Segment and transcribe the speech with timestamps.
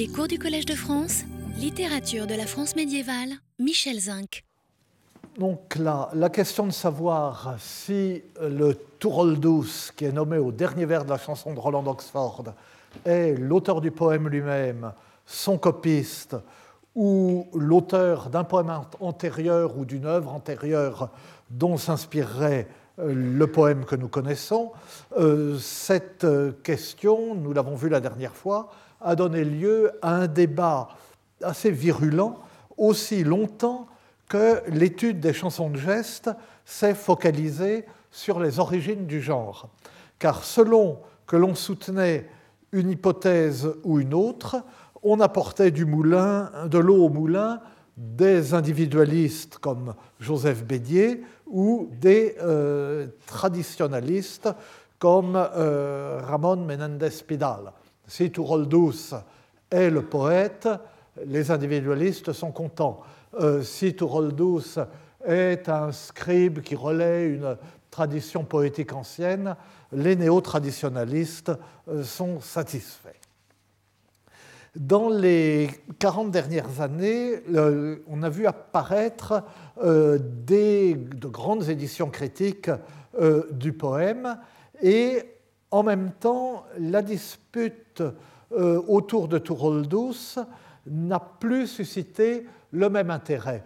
[0.00, 1.24] Les cours du Collège de France,
[1.58, 4.44] littérature de la France médiévale, Michel Zinc.
[5.38, 11.04] Donc la, la question de savoir si le Touroldus, qui est nommé au dernier vers
[11.04, 12.44] de la chanson de Roland d'Oxford,
[13.04, 14.90] est l'auteur du poème lui-même,
[15.26, 16.34] son copiste,
[16.94, 21.10] ou l'auteur d'un poème antérieur ou d'une œuvre antérieure
[21.50, 22.68] dont s'inspirerait
[23.00, 24.72] euh, le poème que nous connaissons,
[25.18, 26.26] euh, cette
[26.62, 28.70] question, nous l'avons vu la dernière fois,
[29.00, 30.88] a donné lieu à un débat
[31.42, 32.38] assez virulent
[32.76, 33.86] aussi longtemps
[34.28, 36.30] que l'étude des chansons de geste
[36.64, 39.68] s'est focalisée sur les origines du genre.
[40.18, 42.28] Car selon que l'on soutenait
[42.72, 44.62] une hypothèse ou une autre,
[45.02, 47.60] on apportait du moulin, de l'eau au moulin
[47.96, 54.48] des individualistes comme Joseph Bédier ou des euh, traditionalistes
[54.98, 57.72] comme euh, Ramon Menendez Pidal.
[58.10, 59.14] Si Touroldus
[59.70, 60.68] est le poète,
[61.24, 63.02] les individualistes sont contents.
[63.38, 64.80] Euh, si Touroldus
[65.24, 67.56] est un scribe qui relaie une
[67.88, 69.54] tradition poétique ancienne,
[69.92, 71.52] les néo-traditionalistes
[72.02, 73.10] sont satisfaits.
[74.74, 77.42] Dans les 40 dernières années,
[78.08, 79.44] on a vu apparaître
[79.84, 82.70] euh, de grandes éditions critiques
[83.20, 84.36] euh, du poème
[84.82, 85.22] et
[85.70, 88.02] en même temps, la dispute
[88.52, 90.38] euh, autour de Touroldus
[90.86, 93.64] n'a plus suscité le même intérêt.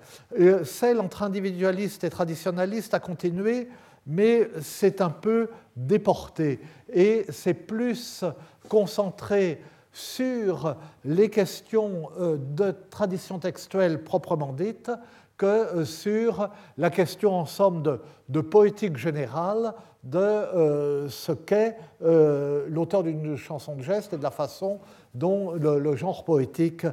[0.64, 3.68] Celle entre individualistes et traditionalistes a continué,
[4.06, 6.60] mais c'est un peu déporté
[6.92, 8.24] et c'est plus
[8.68, 14.90] concentré sur les questions euh, de tradition textuelle proprement dite
[15.36, 17.82] que euh, sur la question en somme
[18.28, 24.30] de, poétique générale de euh, ce qu'est l'auteur d'une chanson de geste et de la
[24.30, 24.80] façon
[25.14, 26.86] dont le, genre poétique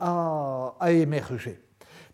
[0.00, 1.60] a, a, émergé.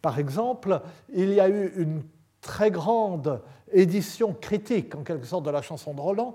[0.01, 0.81] Par exemple,
[1.13, 2.03] il y a eu une
[2.41, 3.41] très grande
[3.73, 6.35] édition critique, en quelque sorte, de la chanson de Roland,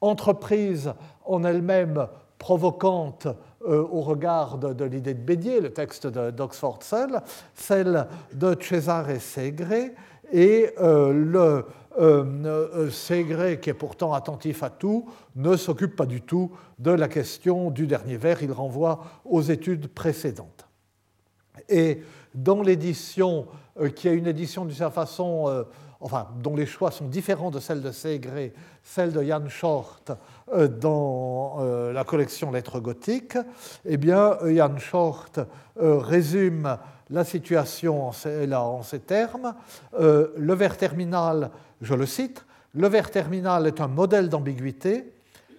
[0.00, 0.92] entreprise
[1.24, 2.08] en elle-même
[2.38, 3.34] provocante euh,
[3.66, 7.20] au regard de, l'idée de Bédier, le texte d'Oxford seul,
[7.54, 9.92] celle de Cesare Segre,
[10.32, 11.64] et euh, le
[11.98, 17.08] euh, Segre, qui est pourtant attentif à tout, ne s'occupe pas du tout de la
[17.08, 20.68] question du dernier vers, il renvoie aux études précédentes.
[21.68, 22.02] Et
[22.34, 23.46] dans l'édition,
[23.94, 25.64] qui est une édition d'une certaine façon
[26.06, 30.12] enfin, dont les choix sont différents de celle de Segré, celle de Jan Short
[30.52, 33.36] euh, dans euh, la collection Lettres gothiques,
[33.84, 35.40] eh bien, Jan Short
[35.80, 36.78] euh, résume
[37.10, 39.54] la situation en ces, en ces termes.
[39.98, 41.50] le vers terminal,
[41.80, 42.44] je le cite,
[42.74, 45.12] le vers terminal est un modèle d'ambiguïté.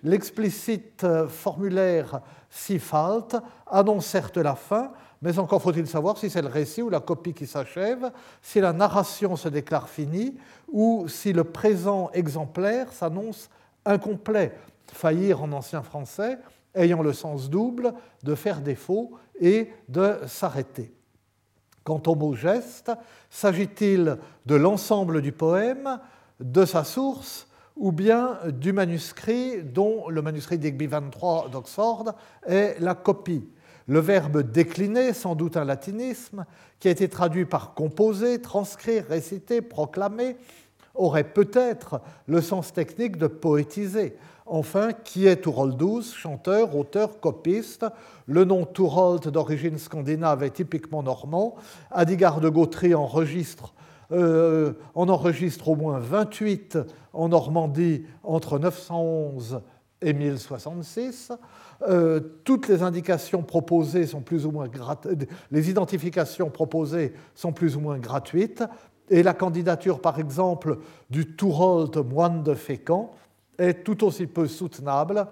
[0.03, 3.35] L'explicite formulaire si falte
[3.66, 4.91] annonce certes la fin,
[5.22, 8.11] mais encore faut-il savoir si c'est le récit ou la copie qui s'achève,
[8.41, 10.38] si la narration se déclare finie
[10.72, 13.50] ou si le présent exemplaire s'annonce
[13.85, 14.53] incomplet.
[14.94, 16.38] Faillir en ancien français,
[16.75, 20.94] ayant le sens double de faire défaut et de s'arrêter.
[21.84, 22.91] Quant au mot geste,
[23.29, 25.99] s'agit-il de l'ensemble du poème,
[26.39, 32.13] de sa source, ou bien du manuscrit dont le manuscrit d'Igby 23 d'Oxford
[32.45, 33.47] est la copie?
[33.87, 36.45] Le verbe décliner, sans doute un latinisme,
[36.79, 40.35] qui a été traduit par composer, transcrire, réciter, proclamer,
[40.93, 44.17] aurait peut-être le sens technique de poétiser.
[44.45, 47.85] Enfin, qui est Touroldus Chanteur, auteur, copiste.
[48.25, 51.55] Le nom Tourold, d'origine scandinave, est typiquement normand.
[51.91, 53.73] Adigard de Gautry enregistre,
[54.11, 56.77] euh, en enregistre au moins 28
[57.13, 61.31] en Normandie entre 911 et 1066.
[61.88, 64.68] Euh, toutes les indications proposées sont plus ou moins
[65.52, 68.63] les identifications proposées sont plus ou moins gratuites,
[69.09, 73.12] et la candidature, par exemple, du Tourold moine de Fécamp
[73.58, 75.28] est tout aussi peu soutenable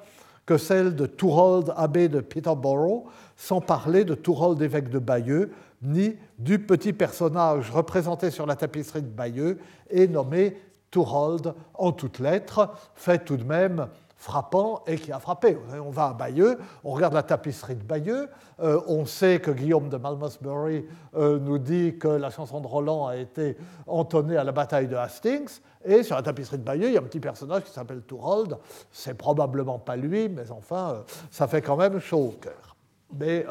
[0.45, 5.51] que celle de Tourold abbé de Peterborough, sans parler de Tourold évêque de Bayeux,
[5.81, 9.59] ni du petit personnage représenté sur la tapisserie de Bayeux
[9.89, 10.57] et nommé
[10.91, 15.57] Tourold en toutes lettres, fait tout de même frappant et qui a frappé.
[15.73, 18.29] On va à Bayeux, on regarde la tapisserie de Bayeux,
[18.59, 20.85] euh, on sait que Guillaume de Malmesbury
[21.15, 23.57] euh, nous dit que la chanson de Roland a été
[23.87, 27.01] entonnée à la bataille de Hastings, et sur la tapisserie de Bayeux, il y a
[27.01, 28.57] un petit personnage qui s'appelle Tourold.
[28.91, 32.75] C'est probablement pas lui, mais enfin, euh, ça fait quand même chaud au cœur.
[33.17, 33.45] Mais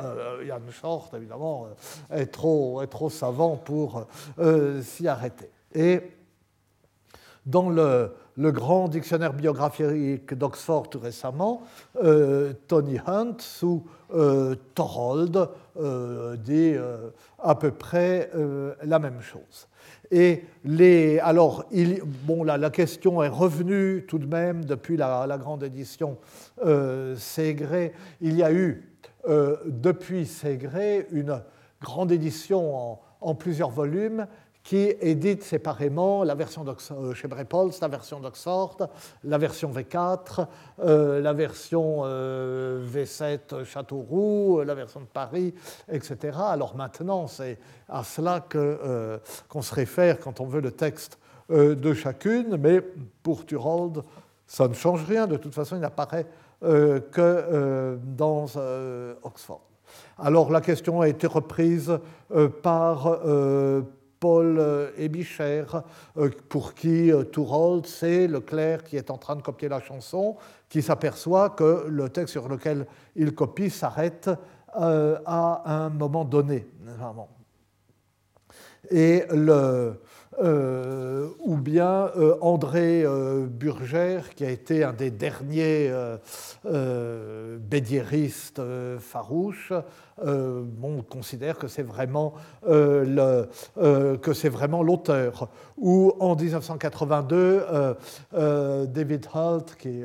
[0.47, 1.69] Yann Short, évidemment,
[2.11, 4.05] est trop, est trop savant pour
[4.83, 5.49] s'y arrêter.
[5.73, 6.03] Et
[7.47, 11.63] dans le le grand dictionnaire biographique d'Oxford tout récemment,
[12.67, 13.85] Tony Hunt, sous
[14.75, 15.49] Thorold,
[16.45, 16.75] dit
[17.43, 18.31] à peu près
[18.83, 19.69] la même chose.
[20.11, 21.65] Et les, alors,
[22.25, 26.19] bon, la, question est revenue tout de même depuis la, grande édition
[26.65, 27.93] euh, Ségré.
[28.21, 28.89] Il y a eu,
[29.29, 31.43] euh, depuis Ségré, une
[31.81, 34.27] grande édition en plusieurs volumes
[34.65, 38.79] qui édite séparément la version euh, chez Brepols, la version d'Oxford,
[39.23, 40.47] la version V4,
[40.81, 45.55] euh, la version euh, V7 Châteauroux, la version de Paris,
[45.93, 46.39] etc.
[46.41, 47.59] Alors maintenant, c'est
[47.91, 51.19] à cela qu'on se réfère quand on veut le texte
[51.51, 52.81] de chacune, mais
[53.23, 54.03] pour Turold,
[54.47, 55.27] ça ne change rien.
[55.27, 56.27] De toute façon, il n'apparaît
[56.63, 58.47] que dans
[59.23, 59.61] Oxford.
[60.19, 61.99] Alors la question a été reprise
[62.63, 63.21] par
[64.25, 65.81] Paul Ebicher, euh,
[66.17, 69.81] euh, pour qui euh, Tourold, c'est le clerc qui est en train de copier la
[69.81, 70.37] chanson,
[70.67, 72.87] qui s'aperçoit que le texte sur lequel
[73.17, 74.31] il copie s'arrête
[74.73, 76.67] à un moment donné.
[78.91, 80.01] Et le,
[80.43, 85.93] euh, ou bien euh, André euh, Burgère, qui a été un des derniers
[86.65, 88.61] bédiéristes
[88.99, 89.73] farouches,
[90.23, 92.35] on considère que c'est vraiment
[92.65, 95.49] que c'est vraiment l'auteur.
[95.77, 97.65] Ou en 1982,
[98.33, 100.03] David Holt, qui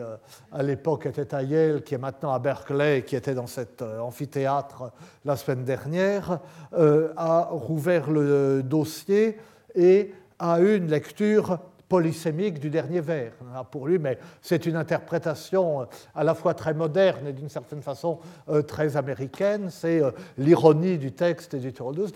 [0.52, 4.92] à l'époque était à Yale, qui est maintenant à Berkeley, qui était dans cet amphithéâtre
[5.26, 6.40] la semaine dernière,
[6.72, 9.38] a rouvert le dossier
[9.76, 11.60] et à une lecture
[11.90, 13.34] polysémique du dernier vers
[13.72, 17.82] pour lui, mais c'est une interprétation euh, à la fois très moderne et d'une certaine
[17.82, 19.70] façon euh, très américaine.
[19.72, 22.12] C'est euh, l'ironie du texte et du Turoldus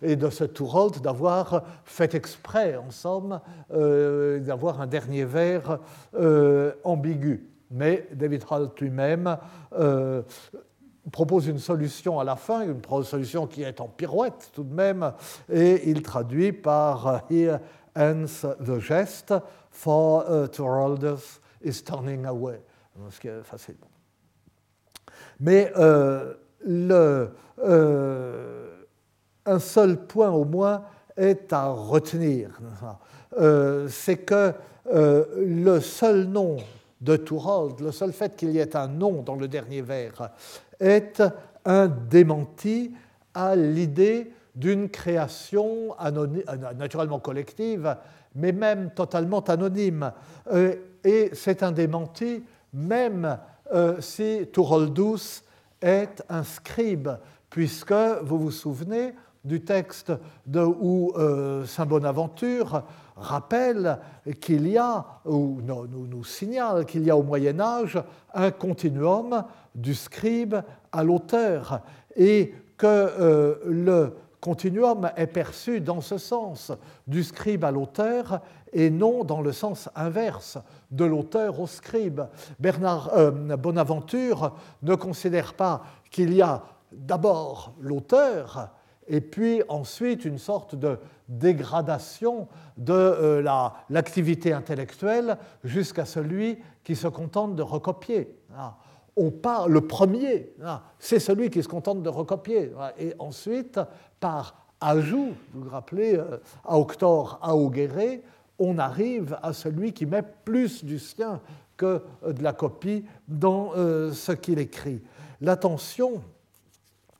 [0.00, 5.78] et de ce Turold d'avoir fait exprès, en somme, d'avoir un dernier vers
[6.84, 7.44] ambigu.
[7.70, 9.36] Mais David Holt lui-même
[11.10, 15.12] propose une solution à la fin, une solution qui est en pirouette tout de même,
[15.52, 17.58] et il traduit par Here
[17.96, 19.34] ends the geste,
[19.70, 22.60] for uh, Turoldus is turning away.
[23.10, 23.76] Ce qui est facile.
[25.40, 26.34] Mais euh,
[26.66, 27.26] euh,
[29.46, 30.84] un seul point au moins
[31.16, 32.50] est à retenir.
[33.38, 34.52] Euh, c'est que
[34.92, 36.56] euh, le seul nom
[37.00, 40.30] de Turold, le seul fait qu'il y ait un nom dans le dernier vers,
[40.80, 41.22] est
[41.64, 42.92] un démenti
[43.34, 46.26] à l'idée d'une création euh,
[46.76, 47.96] naturellement collective,
[48.34, 50.12] mais même totalement anonyme.
[50.52, 50.74] Euh,
[51.04, 52.42] et c'est un démenti
[52.72, 53.38] même
[53.72, 55.44] euh, si Turoldus
[55.80, 57.08] est un scribe,
[57.50, 59.14] puisque vous vous souvenez
[59.44, 60.12] du texte
[60.44, 61.12] de, où
[61.64, 62.82] Saint Bonaventure
[63.18, 63.98] rappelle
[64.40, 68.02] qu'il y a, ou nous, signale qu'il y a au Moyen Âge
[68.34, 69.44] un continuum
[69.74, 70.56] du scribe
[70.92, 71.80] à l'auteur
[72.16, 76.72] et que euh, le continuum est perçu dans ce sens,
[77.06, 78.40] du scribe à l'auteur
[78.72, 80.58] et non dans le sens inverse,
[80.90, 82.22] de l'auteur au scribe.
[82.58, 86.62] Bernard euh, Bonaventure ne considère pas qu'il y a
[86.92, 88.70] d'abord l'auteur
[89.08, 97.08] et puis ensuite une sorte de dégradation de euh, l'activité intellectuelle jusqu'à celui qui se
[97.08, 98.34] contente de recopier.
[98.56, 98.76] Ah
[99.18, 102.72] on part, le premier, hein, c'est celui qui se contente de recopier.
[102.98, 103.80] Et ensuite,
[104.20, 108.22] par ajout, vous vous rappelez, euh, à Octor, à Augueré,
[108.60, 111.40] on arrive à celui qui met plus du sien
[111.76, 115.00] que de la copie dans euh, ce qu'il écrit.
[115.40, 116.22] L'attention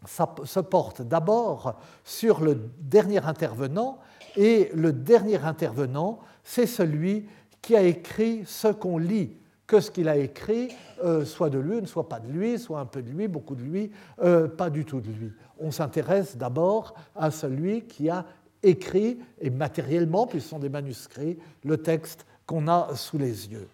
[0.06, 3.98] se porte d'abord sur le dernier intervenant,
[4.36, 7.26] et le dernier intervenant, c'est celui
[7.60, 9.36] qui a écrit ce qu'on lit
[9.68, 10.74] que ce qu'il a écrit
[11.04, 13.54] euh, soit de lui, ne soit pas de lui, soit un peu de lui, beaucoup
[13.54, 15.30] de lui, euh, pas du tout de lui.
[15.60, 18.24] On s'intéresse d'abord à celui qui a
[18.62, 23.68] écrit, et matériellement, puisque ce sont des manuscrits, le texte qu'on a sous les yeux.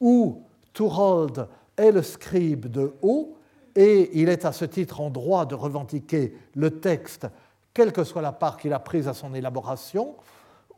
[0.00, 0.42] Ou
[0.74, 1.48] Tourold
[1.78, 3.38] est le scribe de haut,
[3.76, 7.28] et il est à ce titre en droit de revendiquer le texte,
[7.74, 10.14] quelle que soit la part qu'il a prise à son élaboration,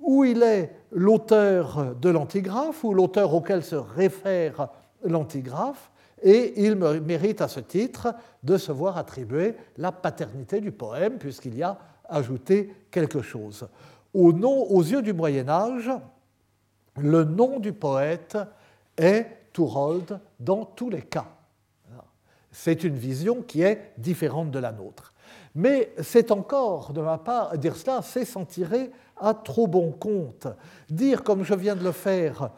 [0.00, 4.68] où il est l'auteur de l'antigraphe ou l'auteur auquel se réfère
[5.04, 5.90] l'antigraphe,
[6.22, 8.12] et il mérite à ce titre
[8.42, 11.78] de se voir attribuer la paternité du poème, puisqu'il y a
[12.08, 13.68] ajouté quelque chose.
[14.12, 15.90] Au nom, aux yeux du Moyen Âge,
[16.96, 18.36] le nom du poète
[18.96, 21.26] est Tourold dans tous les cas.
[22.60, 25.14] C'est une vision qui est différente de la nôtre.
[25.54, 30.48] Mais c'est encore, de ma part, dire cela, c'est s'en tirer à trop bon compte.
[30.90, 32.50] Dire, comme je viens de le faire,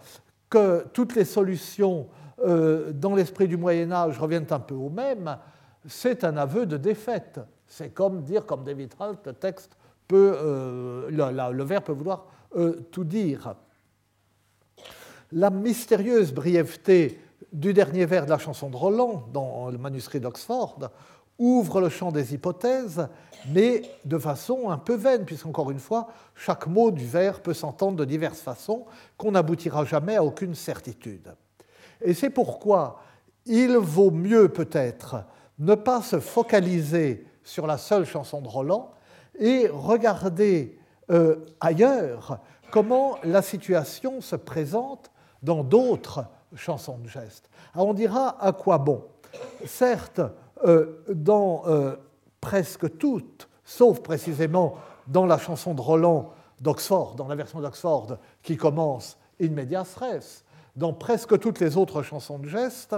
[0.49, 2.09] que toutes les solutions
[2.43, 5.37] dans l'esprit du Moyen Âge reviennent un peu au même,
[5.87, 7.39] c'est un aveu de défaite.
[7.67, 9.77] C'est comme dire, comme David Halt, le texte
[10.09, 12.25] peut, le, le, vers peut vouloir
[12.91, 13.55] tout dire.
[15.33, 17.21] La mystérieuse brièveté
[17.53, 20.91] du dernier vers de la chanson de Roland, dans le manuscrit d'Oxford,
[21.39, 23.09] ouvre le champ des hypothèses,
[23.49, 27.97] mais de façon un peu vaine, puisqu'encore une fois, chaque mot du vers peut s'entendre
[27.97, 28.85] de diverses façons,
[29.17, 31.35] qu'on n'aboutira jamais à aucune certitude.
[32.03, 33.01] Et c'est pourquoi
[33.47, 35.25] il vaut mieux peut-être
[35.59, 38.93] ne pas se focaliser sur la seule chanson de Roland
[39.39, 40.79] et regarder
[41.11, 42.39] euh, ailleurs
[42.71, 45.11] comment la situation se présente
[45.43, 47.49] dans d'autres chansons de gestes.
[47.75, 49.05] on dira à quoi bon?
[49.65, 50.21] Certes,
[50.65, 51.97] euh, dans euh,
[52.41, 54.77] presque toutes, sauf précisément
[55.07, 60.45] dans la chanson de Roland d'Oxford, dans la version d'Oxford qui commence In medias res,
[60.77, 62.95] dans presque toutes les autres chansons de gestes,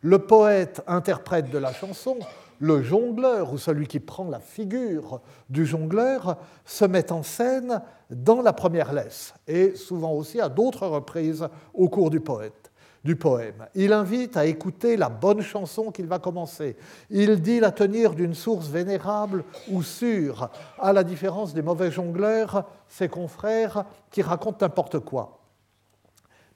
[0.00, 2.16] le poète interprète de la chanson,
[2.60, 8.42] le jongleur ou celui qui prend la figure du jongleur se met en scène dans
[8.42, 12.67] la première laisse et souvent aussi à d'autres reprises au cours du poète
[13.04, 13.66] du poème.
[13.74, 16.76] Il invite à écouter la bonne chanson qu'il va commencer.
[17.10, 22.64] Il dit la tenir d'une source vénérable ou sûre, à la différence des mauvais jongleurs,
[22.88, 25.40] ses confrères, qui racontent n'importe quoi.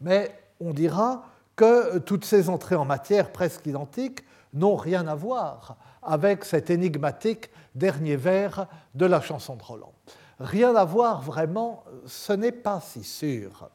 [0.00, 1.24] Mais on dira
[1.56, 7.50] que toutes ces entrées en matière presque identiques n'ont rien à voir avec cet énigmatique
[7.74, 9.92] dernier vers de la chanson de Roland.
[10.40, 13.70] Rien à voir vraiment, ce n'est pas si sûr.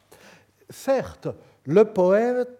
[0.70, 1.30] Certes,
[1.68, 1.86] le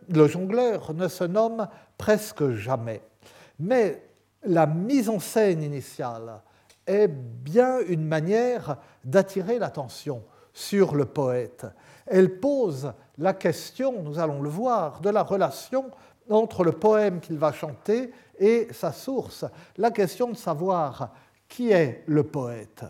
[0.10, 3.02] le jongleur, ne se nomme presque jamais,
[3.58, 4.04] mais
[4.44, 6.42] la mise en scène initiale
[6.86, 10.24] est bien une manière d'attirer l'attention
[10.54, 11.66] sur le poète.
[12.06, 15.90] Elle pose la question, nous allons le voir, de la relation
[16.30, 19.46] entre le poème qu'il va chanter et sa source,
[19.78, 21.14] la question de savoir
[21.48, 22.84] qui est le poète.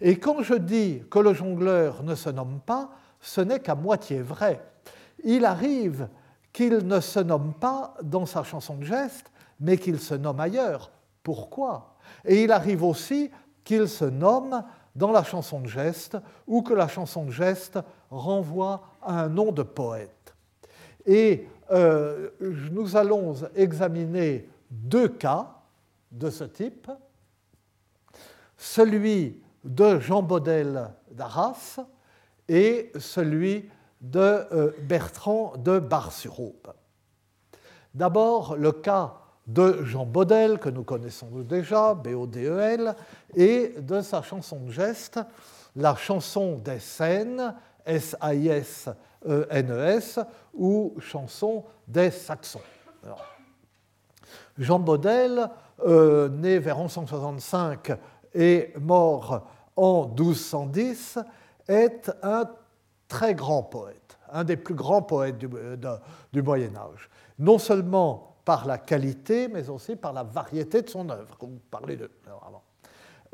[0.00, 4.20] Et quand je dis que le jongleur ne se nomme pas, ce n'est qu'à moitié
[4.20, 4.60] vrai.
[5.24, 6.08] Il arrive
[6.52, 10.90] qu'il ne se nomme pas dans sa chanson de geste, mais qu'il se nomme ailleurs.
[11.22, 11.96] Pourquoi?
[12.24, 13.30] Et il arrive aussi
[13.64, 14.62] qu'il se nomme
[14.94, 16.16] dans la chanson de geste,
[16.46, 17.78] ou que la chanson de geste
[18.10, 20.34] renvoie à un nom de poète.
[21.04, 25.54] Et euh, nous allons examiner deux cas
[26.12, 26.90] de ce type,
[28.56, 31.80] celui de Jean Baudel d'Arras
[32.48, 33.68] et celui
[34.04, 36.74] de euh, Bertrand de Bar-sur-Aube.
[37.94, 39.14] D'abord, le cas
[39.46, 42.94] de Jean Baudel, que nous connaissons déjà, B-O-D-E-L,
[43.34, 45.20] et de sa chanson de geste,
[45.76, 47.54] la chanson des scènes,
[47.86, 48.88] S-A-I-S-N-E-S,
[50.18, 52.60] e ou chanson des Saxons.
[54.58, 55.48] Jean Baudel,
[55.84, 57.92] euh, né vers 1165
[58.34, 59.46] et mort
[59.76, 61.18] en 1210,
[61.68, 62.48] est un
[63.14, 65.48] très grand poète, un des plus grands poètes du,
[66.32, 67.08] du Moyen Âge.
[67.38, 71.96] Non seulement par la qualité, mais aussi par la variété de son œuvre, vous parlez
[71.96, 72.10] de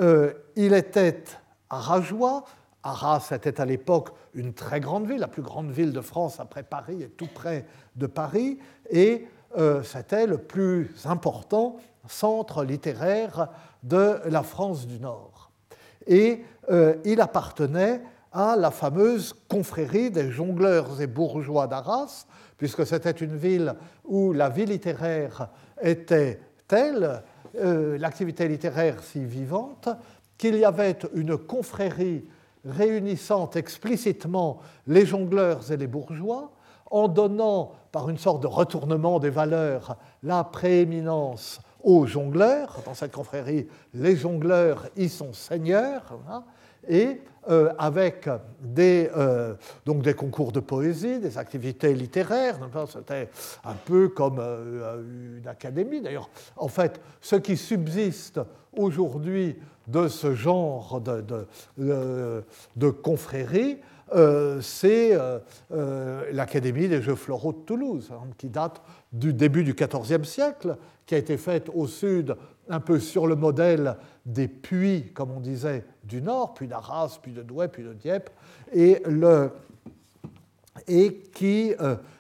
[0.01, 1.25] euh, il était
[1.69, 2.45] arageois.
[2.83, 6.63] Arras était à l'époque une très grande ville, la plus grande ville de France après
[6.63, 8.59] Paris et tout près de Paris,
[8.89, 11.77] et euh, c'était le plus important
[12.09, 13.49] centre littéraire
[13.83, 15.51] de la France du Nord.
[16.07, 18.01] Et euh, il appartenait
[18.33, 24.49] à la fameuse confrérie des jongleurs et bourgeois d'Arras, puisque c'était une ville où la
[24.49, 25.49] vie littéraire
[25.81, 27.23] était telle,
[27.59, 29.89] euh, l'activité littéraire si vivante,
[30.39, 32.25] qu'il y avait une confrérie
[32.65, 36.53] réunissant explicitement les jongleurs et les bourgeois,
[36.91, 42.81] en donnant, par une sorte de retournement des valeurs, la prééminence aux jongleurs.
[42.85, 46.19] Dans cette confrérie, les jongleurs y sont seigneurs.
[46.89, 48.29] Et euh, avec
[48.61, 49.55] des, euh,
[49.87, 52.59] donc des concours de poésie, des activités littéraires.
[52.87, 53.31] C'était
[53.65, 56.03] un peu comme euh, une académie.
[56.03, 58.41] D'ailleurs, en fait, ce qui subsiste
[58.77, 59.57] aujourd'hui
[59.89, 63.79] de ce genre de, confrérie,
[64.61, 65.19] c'est
[66.31, 68.83] l'Académie des Jeux floraux de Toulouse, hein, qui date
[69.13, 72.37] du début du XIVe siècle, qui a été faite au sud
[72.71, 77.33] un peu sur le modèle des puits, comme on disait, du nord, puis d'Arras, puis
[77.33, 78.31] de Douai, puis de Dieppe,
[78.73, 79.03] et,
[81.35, 81.75] qui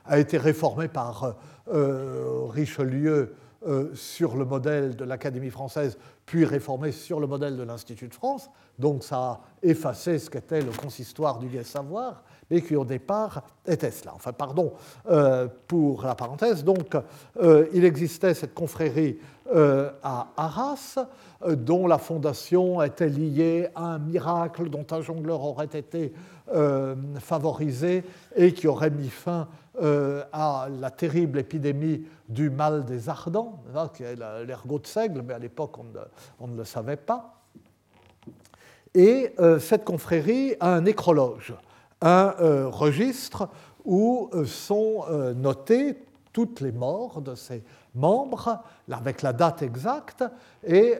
[0.04, 3.34] a été réformée par Richelieu
[3.94, 8.50] sur le modèle de l'Académie française, puis réformé sur le modèle de l'Institut de France.
[8.78, 13.42] Donc ça a effacé ce qu'était le consistoire du Gai Savoir, et qui au départ
[13.66, 14.12] était cela.
[14.14, 14.72] Enfin, pardon
[15.66, 16.64] pour la parenthèse.
[16.64, 16.96] Donc
[17.72, 19.18] il existait cette confrérie
[20.02, 20.98] à Arras,
[21.46, 26.12] dont la fondation était liée à un miracle dont un jongleur aurait été
[27.20, 28.04] favorisé
[28.34, 29.48] et qui aurait mis fin
[29.82, 35.22] euh, à la terrible épidémie du mal des ardents, hein, qui est l'ergot de seigle,
[35.22, 35.76] mais à l'époque
[36.38, 37.40] on, ne le savait pas.
[38.94, 41.54] Et euh, cette confrérie a un nécrologe,
[42.00, 43.48] un euh, registre
[43.84, 46.04] où sont notés
[46.34, 47.64] toutes les morts de ses
[47.94, 50.22] membres, avec la date exacte,
[50.62, 50.96] et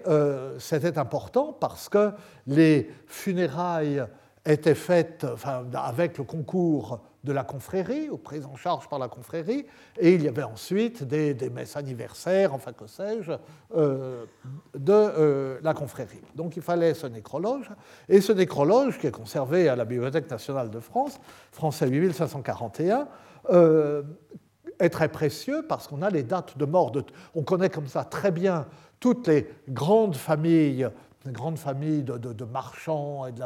[0.58, 2.12] c'était important parce que
[2.46, 4.02] les funérailles
[4.46, 9.08] étaient faites enfin, avec le concours de la confrérie, ou prise en charge par la
[9.08, 9.66] confrérie,
[9.98, 13.32] et il y avait ensuite des, messes anniversaires, enfin que sais-je,
[13.76, 14.24] euh,
[14.74, 16.22] de euh, la confrérie.
[16.34, 17.70] Donc il fallait ce nécrologe,
[18.08, 21.20] et ce nécrologe, qui est conservé à la Bibliothèque nationale de France,
[21.52, 23.08] français 8541,
[23.50, 24.02] euh,
[24.78, 26.92] est très précieux parce qu'on a les dates de mort.
[27.34, 28.66] On connaît comme ça très bien
[28.98, 30.88] toutes les grandes familles
[31.26, 33.42] une grande famille de, marchands et de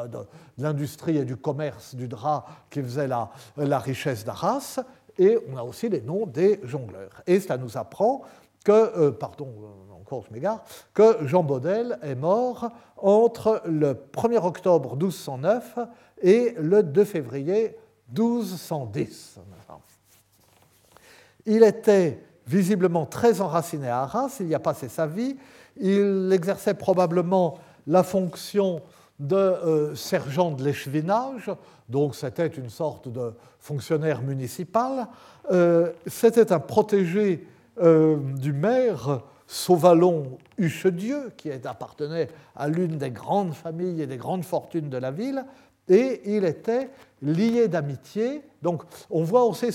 [0.59, 4.81] l'industrie et du commerce du drap qui faisaient la, richesse d'Arras.
[5.19, 7.23] Et on a aussi les noms des jongleurs.
[7.27, 8.23] Et cela nous apprend
[8.65, 14.45] que, euh, pardon, euh, encore je m'égare, que Jean Baudel est mort entre le 1er
[14.45, 15.79] octobre 1209
[16.23, 17.77] et le 2 février
[18.17, 19.41] 1210.
[21.47, 25.37] Il était visiblement très enraciné à Arras, il y a passé sa vie,
[25.77, 28.81] il exerçait probablement la fonction
[29.19, 31.51] de euh, sergent de l'échevinage,
[31.89, 35.07] donc c'était une sorte de fonctionnaire municipal.
[35.51, 37.47] Euh, c'était un protégé
[37.81, 44.45] euh, du maire Sauvalon Huchedieu, qui appartenait à l'une des grandes familles et des grandes
[44.45, 45.45] fortunes de la ville,
[45.89, 46.91] et il était
[47.23, 48.43] lié d'amitié.
[48.63, 49.67] Donc on voit aussi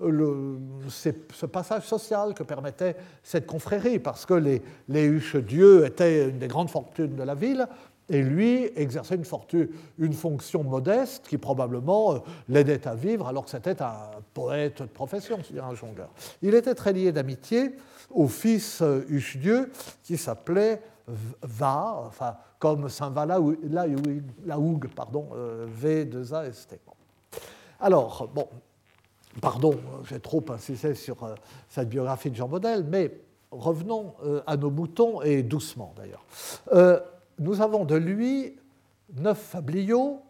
[0.00, 0.58] le,
[0.90, 6.48] ce passage social que permettait cette confrérie, parce que les, les Huchedieu étaient une des
[6.48, 7.66] grandes fortunes de la ville,
[8.10, 13.44] et lui exerçait une, fortune, une fonction modeste qui probablement euh, l'aidait à vivre alors
[13.44, 16.10] que c'était un poète de profession, c'est-à-dire un jongleur.
[16.42, 17.76] Il était très lié d'amitié
[18.10, 19.70] au fils euh, Huchedieu
[20.02, 20.82] qui s'appelait
[21.42, 22.88] Va, enfin comme
[24.44, 26.78] la Hougue, pardon, euh, V, 2 A, S, T.
[27.80, 28.46] Alors, bon,
[29.40, 31.34] pardon, j'ai trop insisté sur euh,
[31.70, 33.18] cette biographie de Jean Baudel, mais
[33.50, 36.24] revenons euh, à nos moutons, et doucement d'ailleurs.
[37.38, 38.56] nous avons de lui
[39.16, 40.20] neuf fabliaux,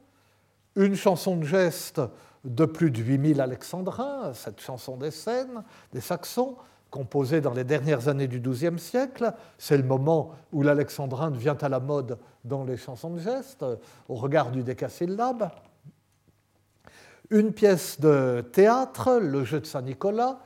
[0.77, 2.01] une chanson de geste
[2.45, 6.57] de plus de 8000 alexandrins, cette chanson des Scènes, des Saxons,
[6.91, 9.33] composée dans les dernières années du XIIe siècle.
[9.59, 13.65] C'est le moment où l'alexandrin devient à la mode dans les chansons de geste,
[14.09, 15.51] au regard du décasyllabe.
[17.31, 20.41] Une pièce de théâtre, le jeu de Saint-Nicolas,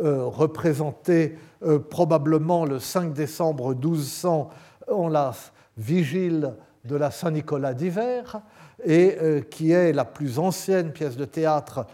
[0.00, 4.48] euh, représenté euh, probablement le 5 décembre 1200
[4.92, 5.32] en la
[5.76, 8.40] vigile de la Saint-Nicolas d'hiver,
[8.84, 11.84] et euh, qui est la plus ancienne pièce de théâtre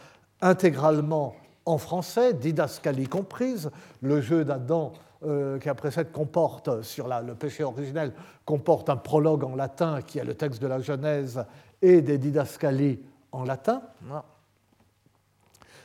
[0.42, 1.35] intégralement
[1.66, 3.70] en français, didascalie comprise.
[4.03, 4.92] Le jeu d'Adam
[5.24, 8.12] euh, qui après cette comporte, sur le péché originel,
[8.44, 11.44] comporte un prologue en latin qui est le texte de la Genèse
[11.81, 13.00] et des didascalies
[13.33, 13.83] en latin.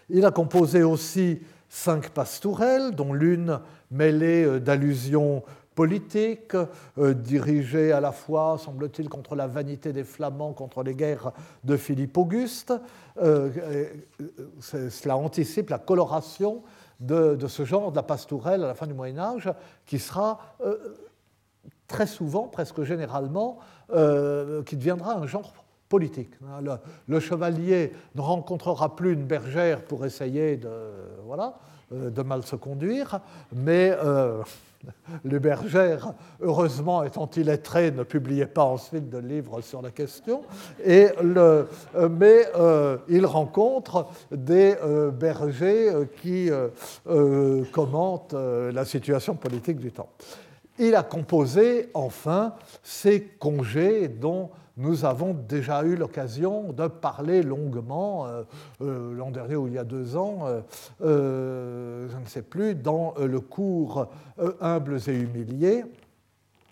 [0.09, 1.39] Il a composé aussi
[1.69, 3.59] cinq pastourelles, dont l'une
[3.91, 5.43] mêlée euh, d'allusions
[5.75, 6.55] politique,
[6.97, 11.31] euh, dirigée à la fois, semble-t-il, contre la vanité des Flamands, contre les guerres
[11.63, 12.73] de Philippe Auguste.
[13.21, 13.49] Euh,
[14.19, 16.63] euh, cela anticipe la coloration
[16.99, 19.49] de, ce genre de la pastourelle à la fin du Moyen Âge,
[19.85, 20.39] qui sera
[21.87, 25.53] très souvent, presque généralement, qui deviendra un genre
[25.87, 26.33] politique.
[27.07, 30.69] Le, chevalier ne rencontrera plus une bergère pour essayer de,
[31.23, 31.57] voilà,
[31.89, 33.21] de mal se conduire,
[33.53, 33.95] mais
[35.23, 40.41] les bergères, heureusement étant illettrées, ne publiaient pas ensuite de livres sur la question,
[40.85, 41.65] euh,
[42.09, 46.49] mais euh, il rencontre des euh, bergers qui
[47.71, 50.09] commentent la situation politique du temps.
[50.79, 58.25] Il a composé enfin ces congés dont nous avons déjà eu l'occasion de parler longuement
[58.25, 58.43] euh,
[58.81, 60.45] euh, l'an dernier ou il y a deux ans,
[61.01, 64.07] euh, je ne sais plus, dans le cours
[64.61, 65.83] Humbles et humiliés.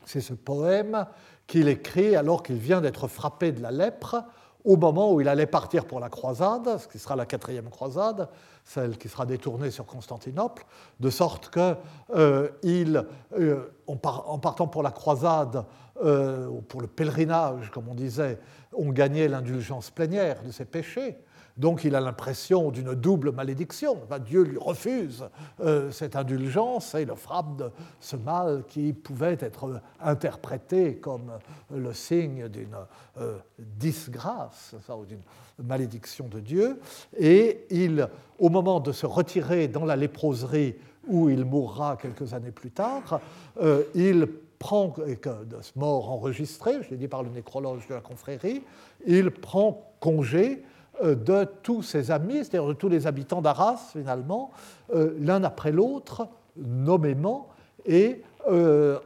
[0.05, 1.05] C'est ce poème
[1.45, 4.23] qu'il écrit alors qu'il vient d'être frappé de la lèpre
[4.63, 8.29] au moment où il allait partir pour la croisade, ce qui sera la quatrième croisade,
[8.67, 10.65] celle qui sera détournée sur Constantinople,
[10.99, 11.75] de sorte que
[12.13, 15.63] euh, euh, en partant pour la croisade,
[16.03, 18.37] euh, pour le pèlerinage, comme on disait,
[18.73, 21.15] on gagnait l'indulgence plénière de ses péchés.
[21.57, 23.97] Donc il a l'impression d'une double malédiction.
[24.25, 25.25] Dieu lui refuse
[25.59, 31.31] euh, cette indulgence et le frappe de ce mal qui pouvait être interprété comme
[31.73, 32.77] le signe d'une
[33.19, 35.23] euh, disgrâce ou d'une
[35.63, 36.79] malédiction de Dieu.
[37.17, 40.75] Et il, au moment de se retirer dans la léproserie
[41.07, 43.19] où il mourra quelques années plus tard,
[43.61, 44.27] euh, il
[44.59, 48.63] prend, de ce mort enregistré, je l'ai dit par le nécrologe de la confrérie,
[49.05, 54.51] il prend congé euh, de tous ses amis, c'est-à-dire de tous les habitants d'Arras, finalement,
[54.93, 57.49] euh, l'un après l'autre, nommément,
[57.85, 58.99] et euh,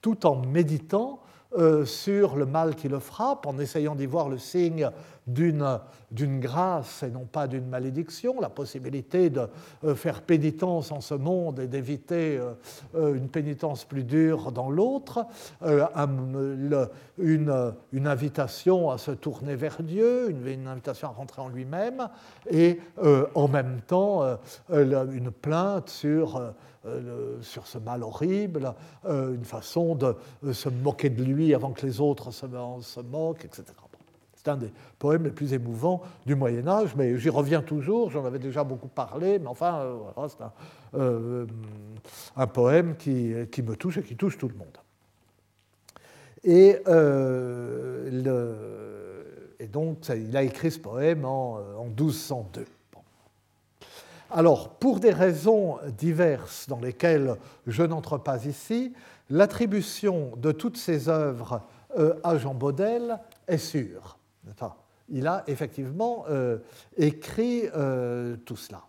[0.00, 1.20] tout en méditant
[1.56, 4.90] euh, sur le mal qui le frappe, en essayant d'y voir le signe
[5.26, 9.48] d'une grâce et non pas d'une malédiction, la possibilité de
[9.84, 12.38] euh, faire pénitence en ce monde et d'éviter
[12.94, 15.26] euh, une pénitence plus dure dans l'autre,
[17.18, 22.08] une, invitation à se tourner vers Dieu, une, invitation à rentrer en lui-même,
[22.50, 22.78] et
[23.34, 24.22] en même temps
[24.70, 26.40] une plainte sur
[26.86, 28.72] euh, ce mal horrible,
[29.06, 32.46] euh, une façon de euh, se moquer de lui avant que les autres se,
[33.00, 33.64] moquent, etc.
[34.46, 38.24] C'est un des poèmes les plus émouvants du Moyen Âge, mais j'y reviens toujours, j'en
[38.24, 39.82] avais déjà beaucoup parlé, mais enfin,
[40.28, 41.00] c'est
[42.36, 44.78] un, poème qui, me touche et qui touche tout le monde.
[46.44, 46.78] Et,
[49.66, 52.66] donc, il a écrit ce poème en, en 1202.
[54.30, 57.34] Alors, pour des raisons diverses dans lesquelles
[57.66, 58.94] je n'entre pas ici,
[59.28, 61.62] l'attribution de toutes ces œuvres
[61.98, 64.15] euh, à Jean Baudel est sûre.
[65.08, 66.58] Il a effectivement euh,
[66.96, 68.82] écrit euh, tout cela.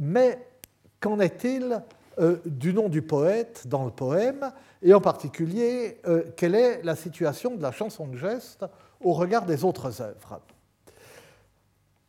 [0.00, 0.46] mais
[1.00, 1.82] qu'en est-il
[2.46, 4.50] du nom du poète dans le poème,
[4.82, 6.00] et en particulier,
[6.36, 8.64] quelle est la situation de la chanson de geste
[9.00, 10.40] au regard des autres œuvres?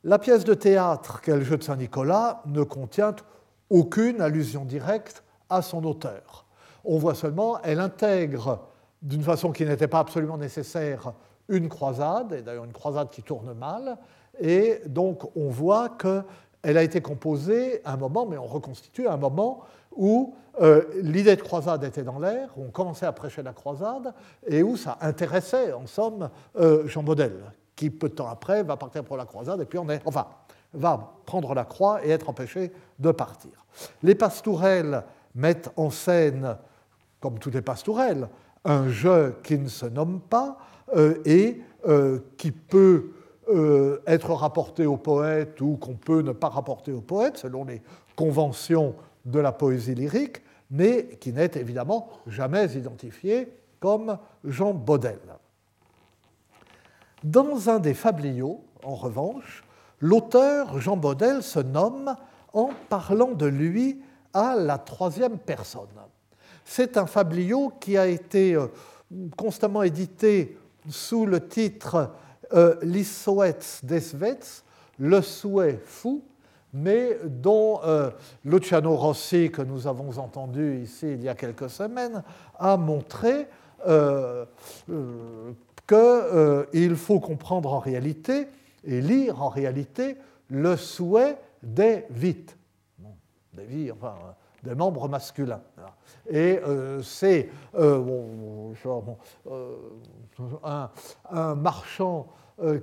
[0.03, 3.15] La pièce de théâtre qu'est le jeu de Saint-Nicolas ne contient
[3.69, 6.45] aucune allusion directe à son auteur.
[6.85, 8.61] On voit seulement, elle intègre
[9.01, 11.13] d'une façon qui n'était pas absolument nécessaire
[11.47, 13.97] une croisade, et d'ailleurs une croisade qui tourne mal,
[14.39, 19.13] et donc on voit qu'elle a été composée à un moment, mais on reconstitue à
[19.13, 19.61] un moment
[19.95, 24.13] où euh, l'idée de croisade était dans l'air, où on commençait à prêcher la croisade,
[24.45, 27.33] et où ça intéressait en somme euh, Jean Baudel,
[27.75, 30.27] qui peu de temps après va partir pour la croisade, et puis on est, enfin,
[30.73, 33.65] va prendre la croix et être empêché de partir.
[34.03, 36.57] Les pastourelles mettent en scène,
[37.19, 38.27] comme toutes les pastourelles,
[38.65, 40.57] un jeu qui ne se nomme pas
[40.95, 43.11] euh, et euh, qui peut
[43.49, 47.81] euh, être rapporté au poète ou qu'on peut ne pas rapporter au poète selon les
[48.15, 48.95] conventions
[49.25, 50.41] de la poésie lyrique,
[50.71, 55.19] mais qui n'est évidemment jamais identifié comme Jean Baudel.
[57.23, 59.63] Dans un des fabliaux, en revanche,
[59.99, 62.15] l'auteur Jean Baudel se nomme
[62.53, 64.01] en parlant de lui
[64.33, 65.87] à la troisième personne.
[66.65, 68.67] C'est un fabliau qui a été euh,
[69.35, 70.57] constamment édité
[70.89, 72.11] sous le titre
[72.53, 74.63] euh, des Svets,
[74.97, 76.23] le souhait fou,
[76.73, 78.11] mais dont euh,
[78.45, 82.23] Luciano Rossi, que nous avons entendu ici il y a quelques semaines,
[82.57, 83.47] a montré
[83.87, 84.45] euh,
[85.87, 88.47] qu'il faut comprendre en réalité
[88.83, 90.17] et lire en réalité
[90.49, 92.57] le souhait des vites,
[94.63, 95.61] des membres masculins.
[96.29, 98.73] Et euh, c'est euh,
[100.63, 100.89] un,
[101.31, 102.27] un, marchand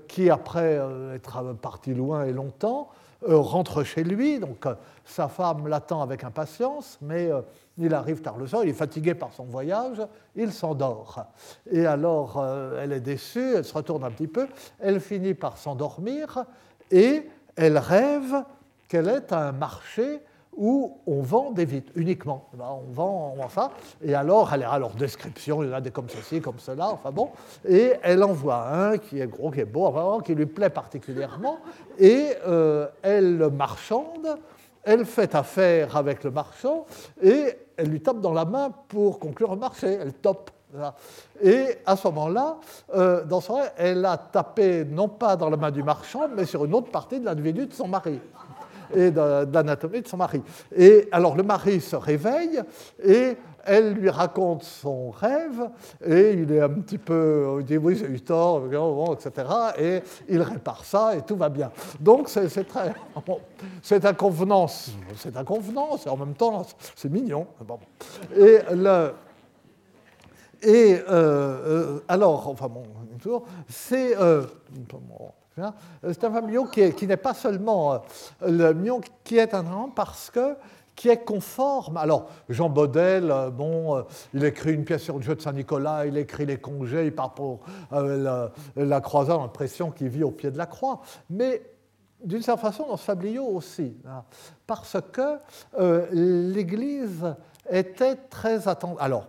[0.08, 0.80] qui, après
[1.14, 2.88] être parti loin et longtemps,
[3.26, 4.66] rentre chez lui, donc
[5.04, 7.30] sa femme l'attend avec impatience, mais
[7.78, 10.00] il arrive tard le soir, il est fatigué par son voyage,
[10.34, 11.26] il s'endort.
[11.70, 14.46] Et alors, euh, elle est déçue, elle se retourne un petit peu,
[14.80, 16.44] elle finit par s'endormir.
[16.90, 18.44] Et elle rêve
[18.88, 20.20] qu'elle est à un marché
[20.56, 22.48] où on vend des vitres uniquement.
[22.54, 23.70] Eh ben, on vend, on ça.
[24.02, 26.88] Et alors, elle a leur description, il y en a des comme ceci, comme cela,
[26.88, 27.30] enfin bon.
[27.68, 31.58] Et elle en voit un qui est gros, qui est beau, qui lui plaît particulièrement.
[31.98, 34.38] Et euh, elle le marchande,
[34.82, 36.86] elle fait affaire avec le marchand
[37.22, 39.98] et elle lui tape dans la main pour conclure un marché.
[40.00, 40.50] Elle tope.
[41.42, 42.58] Et à ce moment-là,
[42.94, 46.44] euh, dans son rêve, elle a tapé non pas dans la main du marchand, mais
[46.44, 48.20] sur une autre partie de l'individu de son mari.
[48.94, 50.42] Et de, l'anatomie de son mari.
[50.74, 52.60] Et alors le mari se réveille
[53.02, 55.68] et elle lui raconte son rêve
[56.04, 58.62] et il est un petit peu, il dit oui j'ai eu tort,
[59.12, 59.48] etc.
[59.78, 61.70] Et il répare ça et tout va bien.
[61.98, 62.94] Donc c'est très,
[63.82, 67.46] c'est un convenance, c'est un convenance et en même temps c'est mignon.
[68.36, 69.10] Et le,
[70.62, 72.84] et euh, euh, alors, enfin bon,
[73.68, 74.44] c'est euh,
[76.02, 78.02] c'est un familier qui, n'est pas seulement
[78.42, 80.56] le mion qui est un parce que
[80.94, 81.98] qui est conforme.
[81.98, 86.46] Alors, Jean Baudel, bon, il écrit une pièce sur le jeu de Saint-Nicolas, il écrit
[86.46, 87.60] les congés, il part pour
[87.92, 91.02] la, croisade, l'impression qu'il vit au pied de la croix.
[91.28, 91.62] Mais
[92.24, 94.24] d'une certaine façon, dans ce aussi, hein,
[94.66, 95.38] parce que
[96.12, 97.34] l'Église
[97.70, 98.96] était très attentive.
[99.00, 99.26] Alors,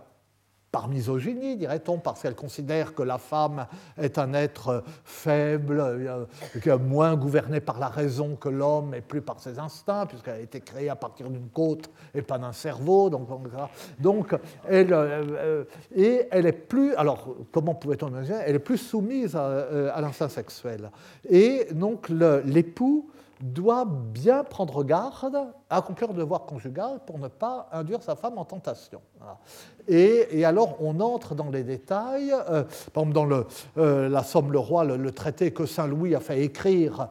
[0.70, 7.16] par misogynie, dirait-on, parce qu'elle considère que la femme est un être faible, euh, moins
[7.16, 10.90] gouverné par la raison que l'homme et plus par ses instincts, puisqu'elle a été créée
[10.90, 13.10] à partir d'une côte et pas d'un cerveau.
[13.10, 14.36] Donc,
[14.68, 18.08] elle, euh, euh, et elle est plus, alors comment pouvait-on
[18.44, 20.90] elle est plus soumise à, à l'instinct sexuel.
[21.28, 25.36] Et donc l'époux doit bien prendre garde
[25.70, 29.00] à accomplir le devoir conjugal pour ne pas induire sa femme en tentation.
[29.86, 33.44] Et, alors on entre dans les détails, euh, par exemple dans
[33.78, 37.08] euh, la Somme le Roi, le, traité que Saint Louis a fait écrire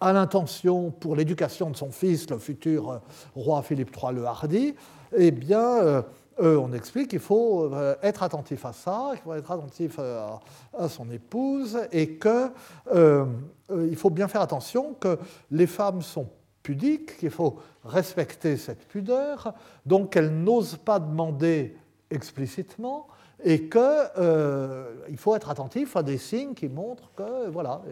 [0.00, 2.98] à l'intention pour l'éducation de son fils, le futur euh,
[3.36, 4.74] roi Philippe III le Hardi,
[5.16, 6.04] eh bien,
[6.38, 7.70] on explique qu'il faut
[8.02, 14.28] être attentif à ça, qu'il faut être attentif à, son épouse, et qu'il faut bien
[14.28, 15.18] faire attention que
[15.50, 16.28] les femmes sont
[16.64, 19.54] pudiques, qu'il faut respecter cette pudeur,
[19.86, 21.76] donc qu'elles n'osent pas demander
[22.10, 23.06] explicitement
[23.44, 27.82] et qu'il euh, faut être attentif à des signes qui montrent que voilà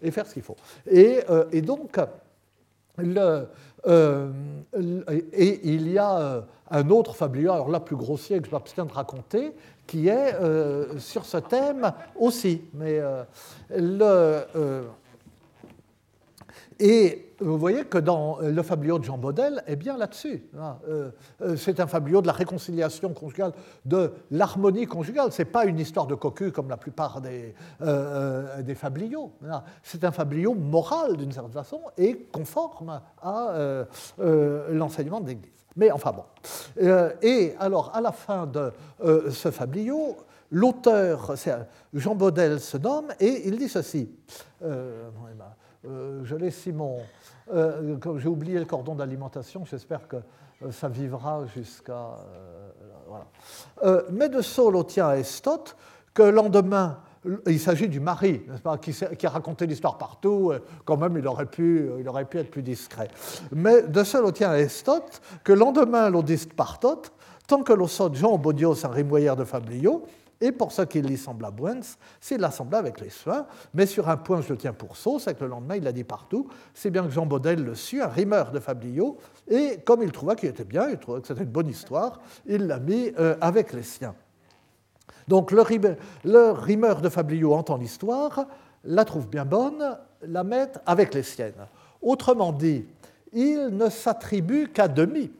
[0.00, 0.56] et, faire ce qu'il faut.
[0.88, 1.98] Et, euh, et donc
[2.98, 3.44] euh,
[5.32, 8.92] et il y a un autre fabliau, alors là plus grossier que je m'abstiens de
[8.92, 9.52] raconter,
[9.86, 10.34] qui est
[10.98, 12.62] sur ce thème aussi.
[12.72, 13.00] Mais
[13.70, 14.44] le,
[16.80, 20.44] et vous voyez que dans le fabliau de Jean Baudel est bien là-dessus.
[20.58, 20.78] Hein.
[20.88, 21.10] Euh,
[21.42, 23.52] euh, c'est un fabliau de la réconciliation conjugale,
[23.84, 25.32] de l'harmonie conjugale.
[25.32, 29.32] Ce n'est pas une histoire de cocu comme la plupart des, euh, fabliaux.
[29.48, 29.62] Hein.
[29.82, 33.84] C'est un fabliau moral d'une certaine façon et conforme à
[34.18, 35.50] l'enseignement de l'Église.
[35.76, 36.24] Mais enfin bon.
[37.22, 38.72] et alors, à la fin de
[39.30, 40.16] ce fabliau,
[40.50, 41.34] l'auteur,
[41.92, 44.08] Jean Baudel se nomme et il dit ceci.
[44.62, 45.10] Euh,
[45.84, 46.98] je laisse Simon.
[47.52, 52.16] Euh, j'ai oublié le cordon d'alimentation, j'espère que euh, ça vivra jusqu'à.
[53.06, 54.02] voilà.
[54.10, 55.76] mais de Saul tient à Estot
[56.14, 57.00] que le lendemain,
[57.46, 58.94] il s'agit du mari, pas, qui,
[59.26, 60.52] a raconté l'histoire partout,
[60.84, 63.08] quand même il aurait, pu, il aurait pu être plus discret.
[63.52, 65.02] Mais de Saul tient à Estot
[65.42, 67.02] que le lendemain l'odiste partot,
[67.46, 70.06] tant que l'on sort Jean Bodios un rimoyère de Fablio,
[70.40, 73.46] et pour ce qui lui semble à Bruens, c'est l'assembler avec les soins.
[73.72, 75.92] Mais sur un point, je le tiens pour sauce, c'est que le lendemain, il l'a
[75.92, 76.48] dit partout.
[76.74, 79.16] C'est bien que Jean Baudel le sut, un rimeur de Fabliau.
[79.48, 82.66] Et comme il trouva qu'il était bien, il trouvait que c'était une bonne histoire, il
[82.66, 84.14] l'a mis euh, avec les siens.
[85.28, 85.62] Donc le,
[86.52, 88.46] rimeur de Fabliau entend l'histoire,
[88.84, 91.66] la trouve bien bonne, la met avec les siennes.
[92.02, 92.84] Autrement dit,
[93.32, 95.30] il ne s'attribue qu'à demi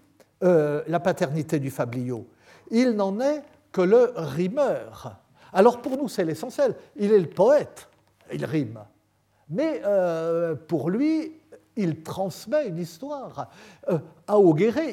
[0.42, 2.26] euh, la paternité du Fabliau.
[2.70, 3.42] Il n'en est
[3.74, 5.16] que le rimeur.
[5.52, 6.76] Alors pour nous, c'est l'essentiel.
[6.96, 7.88] Il est le poète,
[8.32, 8.78] il rime.
[9.50, 11.32] Mais euh, pour lui,
[11.76, 13.50] il transmet une histoire.
[13.90, 13.98] Euh,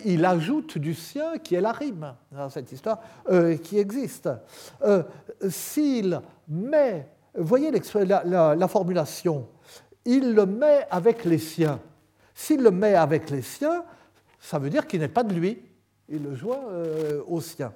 [0.04, 4.30] il ajoute du sien qui est la rime dans cette histoire euh, qui existe.
[5.48, 9.48] S'il met, voyez la, formulation,
[10.06, 11.80] il le met avec les siens.
[12.34, 13.86] S'il le met avec les siens,
[14.40, 15.62] ça veut dire qu'il n'est pas de lui.
[16.10, 16.62] Il le joint
[17.28, 17.72] aux siens.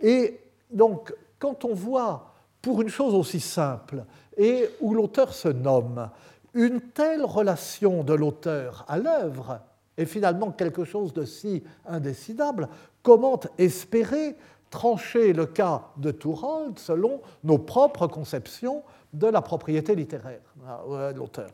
[0.00, 2.32] Et donc, quand on voit,
[2.62, 4.04] pour une chose aussi simple,
[4.36, 6.10] et où l'auteur se nomme,
[6.54, 9.60] une telle relation de l'auteur à l'œuvre
[9.96, 12.68] est finalement quelque chose de si indécidable,
[13.02, 14.36] comment espérer
[14.70, 18.82] trancher le cas de Tourold selon nos propres conceptions
[19.12, 20.54] de la propriété littéraire
[20.88, 21.50] euh, de l'auteur.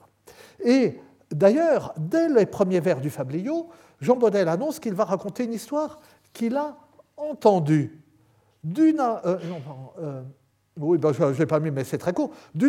[0.64, 0.98] Et
[1.30, 3.68] d'ailleurs, dès les premiers vers du Fabliau,
[4.00, 6.00] Jean Baudel annonce qu'il va raconter une histoire
[6.32, 6.76] qu'il a
[7.16, 8.03] entendue
[8.64, 9.00] d'une.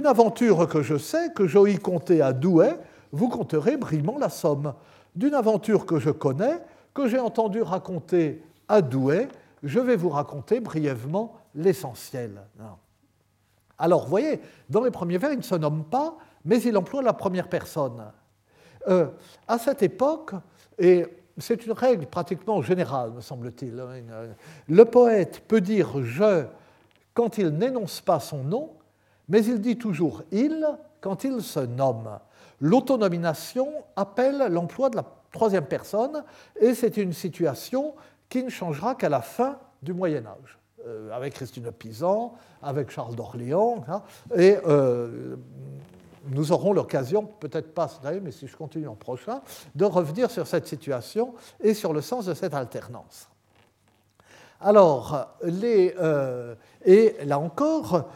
[0.06, 2.78] Aventure que je sais, que j'ois compter à Douai,
[3.12, 4.74] vous compterez brillamment la somme.
[5.16, 6.60] D'une aventure que je connais,
[6.94, 9.28] que j'ai entendu raconter à Douai,
[9.64, 12.42] je vais vous raconter brièvement l'essentiel.
[13.78, 17.14] Alors, voyez, dans les premiers vers, il ne se nomme pas, mais il emploie la
[17.14, 18.04] première personne.
[18.88, 19.08] Euh,
[19.48, 20.34] à cette époque,
[20.78, 21.06] et
[21.38, 24.28] c'est une règle pratiquement générale, me semble-t-il, hein,
[24.68, 26.46] le poète peut dire je
[27.14, 28.74] quand il n'énonce pas son nom,
[29.28, 30.66] mais il dit toujours il
[31.02, 32.20] quand il se nomme.
[32.60, 36.24] L'autonomination appelle l'emploi de la troisième personne,
[36.60, 37.96] et c'est une situation
[38.30, 43.16] qui ne changera qu'à la fin du Moyen Âge, euh, avec Christine Pisan, avec Charles
[43.16, 44.02] d'Orléans, hein,
[44.38, 45.36] euh,
[46.28, 49.42] nous aurons l'occasion, peut-être pas cette mais si je continue en prochain,
[49.76, 53.30] de revenir sur cette situation et sur le sens de cette alternance.
[54.62, 58.10] Alors, les, euh, et là encore,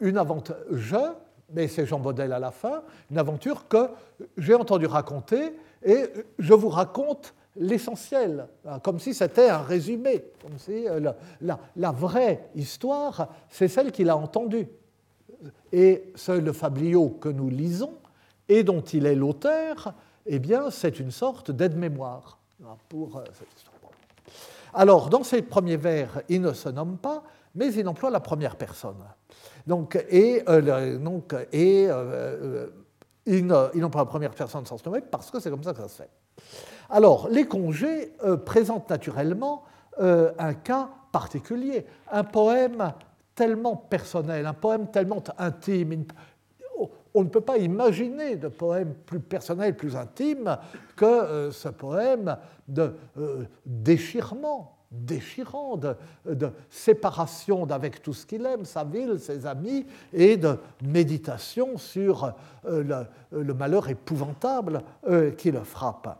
[0.00, 0.96] une aventure, je,
[1.52, 3.88] mais c'est Jean Baudel à la fin, une aventure que
[4.36, 10.58] j'ai entendu raconter et je vous raconte l'essentiel, hein, comme si c'était un résumé, comme
[10.58, 14.68] si euh, la, vraie histoire, c'est celle qu'il a entendue.
[15.72, 17.94] Et c'est le fabliau que nous lisons
[18.48, 19.94] et dont il est l'auteur,
[20.26, 22.38] eh bien, c'est une sorte d'aide-mémoire
[22.88, 23.24] pour euh.
[24.74, 27.22] Alors, dans ces premiers vers, il ne se nomme pas,
[27.54, 29.02] mais il emploie la première personne.
[29.66, 31.88] Donc, et, euh, donc, et
[33.26, 35.88] il n'emploie la première personne sans se nommer parce que c'est comme ça que ça
[35.88, 36.10] se fait.
[36.88, 39.64] Alors, les congés euh, présentent naturellement
[40.00, 42.92] euh, un cas particulier, un poème
[43.34, 46.04] tellement personnel, un poème tellement intime.
[47.12, 50.56] On ne peut pas imaginer de poème plus personnel, plus intime
[50.96, 52.36] que euh, ce poème
[52.68, 52.94] de
[53.66, 55.96] déchirement, déchirant, de,
[56.68, 62.32] séparation d'avec tout ce qu'il aime, sa ville, ses amis, et de méditation sur
[62.64, 64.82] le, le, malheur épouvantable
[65.36, 66.16] qui le frappe.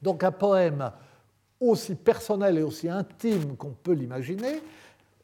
[0.00, 0.90] Donc un poème
[1.62, 4.60] aussi personnel et aussi intime qu'on peut l'imaginer,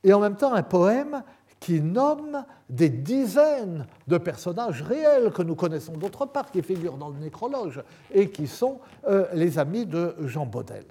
[0.04, 1.22] et en même temps un poème
[1.60, 7.08] qui nomme des dizaines de personnages réels que nous connaissons d'autre part, qui figurent dans
[7.08, 7.82] le nécrologe,
[8.12, 10.86] et qui sont euh, les amis de Jean Baudel.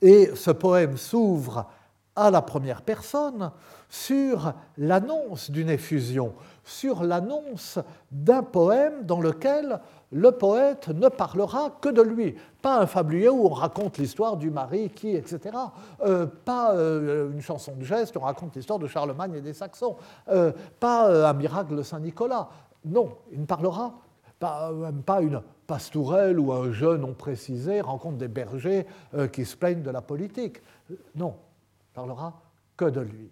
[0.00, 1.66] Et ce poème s'ouvre
[2.14, 3.52] à la première personne
[3.88, 7.78] sur l'annonce d'une effusion, sur l'annonce
[8.10, 9.80] d'un poème dans lequel
[10.12, 12.36] le poète ne parlera que de lui.
[12.62, 15.56] Pas un fabliau où on raconte l'histoire du mari qui, etc.
[16.02, 19.52] Euh, pas euh, une chanson de geste où on raconte l'histoire de Charlemagne et des
[19.52, 19.96] Saxons.
[20.28, 22.48] Euh, pas un miracle de Saint-Nicolas.
[22.84, 23.94] Non, il ne parlera
[24.38, 24.70] pas,
[25.20, 28.86] une pastourelle ou un jeune non précisé rencontre des bergers
[29.32, 30.62] qui se plaignent de la politique.
[31.16, 31.34] Non,
[31.80, 32.40] il parlera
[32.76, 33.30] que de lui.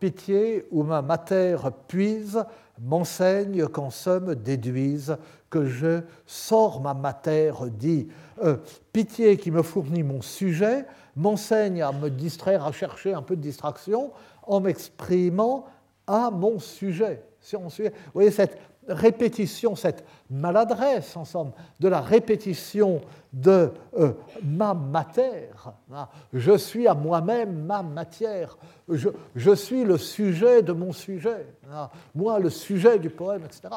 [0.00, 1.56] Pitié où ma mater
[1.88, 2.44] puise,
[2.80, 5.16] m'enseigne qu'en somme déduise
[5.50, 8.08] que je sors ma matière, dit
[8.42, 8.56] euh,
[8.92, 10.84] Pitié qui me fournit mon sujet,
[11.16, 14.10] m'enseigne à me distraire, à chercher un peu de distraction
[14.42, 15.66] en m'exprimant
[16.06, 17.22] à mon sujet.
[17.52, 17.70] Vous
[18.14, 23.00] voyez cette répétition, cette maladresse, en somme, de la répétition
[23.32, 25.72] de euh, ma matière.
[25.92, 26.08] Hein.
[26.32, 28.56] Je suis à moi-même ma matière.
[28.88, 31.46] Je, je, suis le sujet de mon sujet.
[31.72, 31.88] Hein.
[32.14, 33.68] Moi, le sujet du poème, etc.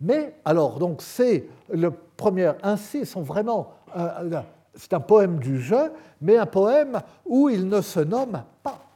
[0.00, 2.52] Mais alors, donc, c'est le premier.
[2.62, 3.72] Ainsi, sont vraiment.
[3.96, 4.40] Euh, euh,
[4.74, 8.87] c'est un poème du jeu, mais un poème où il ne se nomme pas.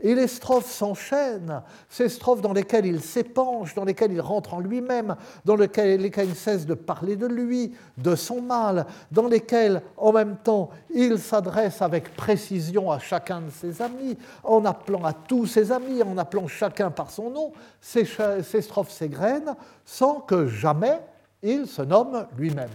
[0.00, 4.60] Et les strophes s'enchaînent, ces strophes dans lesquelles il s'épanche, dans lesquelles il rentre en
[4.60, 10.12] lui-même, dans lesquelles, il cesse de parler de lui, de son mal, dans lesquelles, en
[10.12, 15.46] même temps, il s'adresse avec précision à chacun de ses amis, en appelant à tous
[15.46, 18.06] ses amis, en appelant chacun par son nom, ces,
[18.42, 19.54] ces strophes s'égrènent
[19.84, 21.00] sans que jamais
[21.42, 22.68] il se nomme lui-même.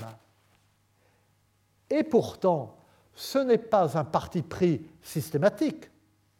[1.89, 2.75] Et pourtant,
[3.15, 5.89] ce n'est pas un parti pris systématique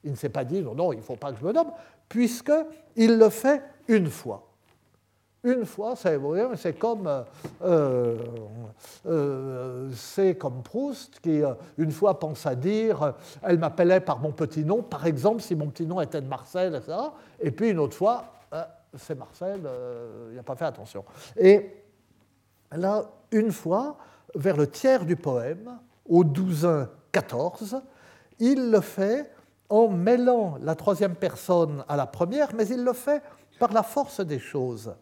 [0.03, 1.71] il ne s'est pas dit non, non, il ne faut pas que je me nomme,
[2.07, 4.49] puisqu'il le fait une fois.
[5.43, 7.07] Une fois, c'est comme,
[7.61, 8.17] euh,
[9.05, 14.33] euh, c'est comme Proust qui, euh, une fois, pense à dire Elle m'appelait par mon
[14.33, 16.97] petit nom, par exemple, si mon petit nom était de Marcel, etc.
[17.39, 18.25] Et puis une autre fois,
[18.97, 19.61] c'est Marcel,
[20.31, 21.05] il n'a pas fait attention.
[21.37, 21.73] Et
[22.75, 23.95] là, une fois,
[24.35, 26.67] vers le tiers du poème, au 12
[27.11, 27.81] 14,
[28.39, 29.31] il le fait
[29.69, 33.21] en mêlant la troisième personne à la première, mais il le fait
[33.59, 34.93] par la force des choses.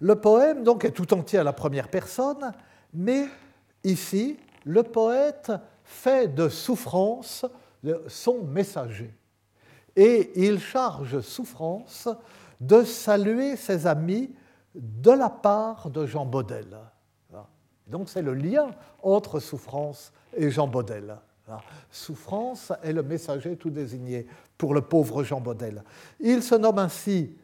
[0.00, 2.52] Le poème donc est tout entier à la première personne,
[2.92, 3.26] mais
[3.82, 5.52] ici, le poète
[5.84, 7.46] fait de souffrance
[8.08, 9.14] son messager.
[9.94, 12.08] Et il charge souffrance
[12.60, 14.34] de saluer ses amis
[14.74, 16.76] de la part de Jean Baudel.
[17.86, 18.70] Donc c'est le lien
[19.02, 21.16] entre souffrance et Jean Baudel.
[21.90, 24.26] Souffrance est le messager tout désigné
[24.58, 25.82] pour le pauvre Jean Baudel.
[26.20, 27.36] Il se nomme ainsi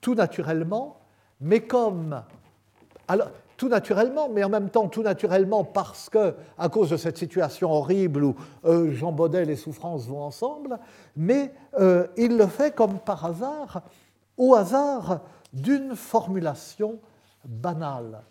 [0.00, 1.00] tout naturellement,
[1.40, 2.22] mais comme...
[3.56, 7.70] Tout naturellement, mais en même temps tout naturellement parce que, à cause de cette situation
[7.70, 10.78] horrible où euh, Jean Baudel et souffrance vont ensemble,
[11.14, 13.82] mais euh, il le fait comme par hasard,
[14.38, 15.20] au hasard
[15.52, 17.00] d'une formulation
[17.44, 18.22] banale.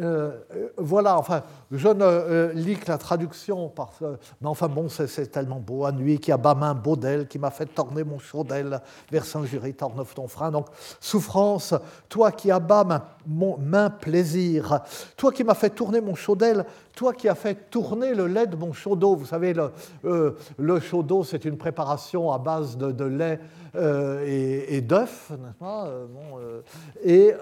[0.00, 4.00] Euh, euh, voilà, enfin, je ne euh, lis que la traduction, parce,
[4.40, 5.84] mais enfin bon, c'est tellement beau.
[5.84, 8.80] À nuit qui a bas main Baudel, qui m'a fait tourner mon chaudel
[9.10, 10.50] vers Saint-Jury, torneuf ton frein.
[10.50, 10.66] Donc,
[11.00, 11.74] souffrance,
[12.08, 14.80] toi qui ma mon, main plaisir,
[15.16, 16.64] toi qui m'as fait tourner mon chaudel,
[16.96, 19.14] toi qui as fait tourner le lait de mon chaudeau.
[19.14, 19.70] Vous savez, le,
[20.04, 23.38] euh, le chaudeau, c'est une préparation à base de, lait
[23.76, 24.24] euh,
[24.68, 26.62] et, d'œufs, n'est-ce pas euh,
[27.04, 27.32] Et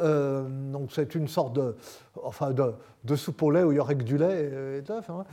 [0.70, 1.76] donc, c'est une sorte de,
[2.22, 2.54] enfin,
[3.14, 5.08] soupe au lait où il y aurait que du lait et d'œufs.
[5.10, 5.24] Hein.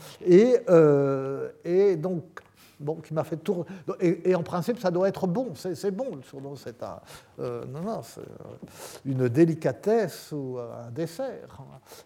[1.65, 2.23] Et donc,
[2.79, 3.65] bon, qui m'a fait tourner.
[3.99, 6.99] Et, en principe, ça doit être bon, c'est bon le chaudeau, c'est un,
[7.39, 8.21] euh, non, non, euh,
[9.05, 11.57] une délicatesse ou un dessert.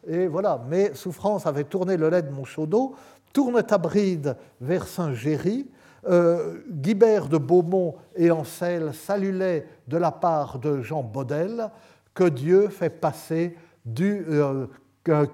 [0.08, 2.96] Et voilà, mais Souffrance avait tourné le lait de mon chaudeau,
[3.34, 5.68] tourne ta bride vers Saint-Géry,
[6.08, 11.70] euh, Guibert de Beaumont et Ancel saluaient de la part de Jean Baudel
[12.14, 14.26] que Dieu fait passer du.
[14.30, 14.68] Euh,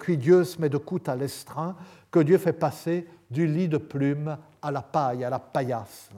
[0.04, 1.74] qui Dieu se met de coûte à l'estrin,
[2.12, 6.10] que Dieu fait passer du lit de plume à la paille, à la paillasse.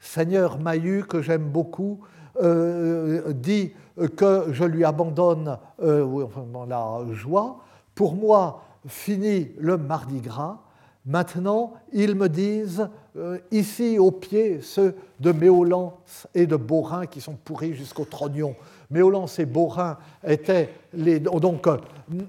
[0.00, 2.00] Seigneur Mahu, que j'aime beaucoup,
[2.42, 3.72] euh, dit
[4.16, 6.26] que je lui abandonne euh,
[6.68, 7.60] la joie.
[7.94, 10.58] Pour moi, fini le mardi gras.
[11.06, 17.20] Maintenant, ils me disent, euh, ici au pied, ceux de Méolance et de Borin qui
[17.20, 18.54] sont pourris jusqu'au trognon.
[18.90, 21.20] Méolance et Borin étaient les.
[21.20, 21.66] Donc,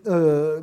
[0.07, 0.61] euh,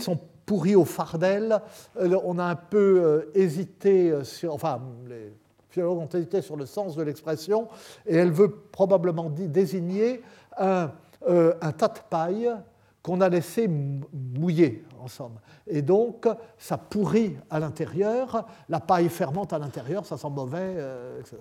[0.00, 1.60] sont pourri au fardel.
[2.00, 5.32] Euh, on a un peu euh, hésité euh, sur, enfin, les
[5.70, 7.68] philologues ont hésité sur le sens de l'expression,
[8.06, 10.22] et elle veut probablement désigner
[10.56, 10.92] un,
[11.26, 12.50] un tas de paille
[13.02, 15.34] qu'on a laissé mouiller, en somme.
[15.66, 16.28] Et donc,
[16.58, 20.76] ça pourrit à l'intérieur, la paille fermente à l'intérieur, ça sent mauvais,
[21.18, 21.38] etc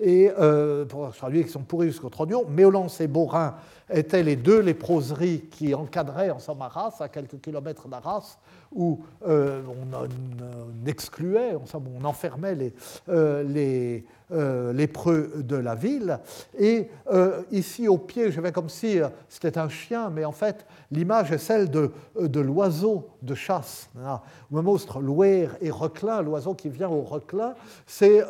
[0.00, 2.44] et euh, pour traduire qui sont pourris jusqu'au trognon.
[2.48, 3.54] Méolance et Borin
[3.90, 8.38] étaient les deux léproseries qui encadraient en somme Arras, à quelques kilomètres d'Arras,
[8.74, 12.74] où euh, on, excluait, on, enfermait les,
[13.08, 16.18] euh, les euh, lépreux de la ville.
[16.58, 16.88] Et
[17.52, 21.38] ici au pied, je vais comme si c'était un chien, mais en fait l'image est
[21.38, 23.90] celle de, de l'oiseau de chasse.
[24.50, 27.54] Où monstre louer et reclin, l'oiseau qui vient au reclin,
[27.86, 28.24] c'est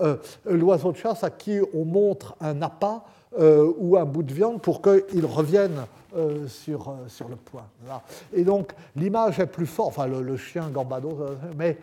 [0.44, 3.04] l'oiseau de chasse à qui on montre un appât
[3.38, 5.84] ou un bout de viande pour qu'il revienne
[6.16, 7.66] euh, sur, euh, sur le point.
[8.32, 11.76] Et donc l'image est plus forte, enfin le, chien Gambado, euh, mais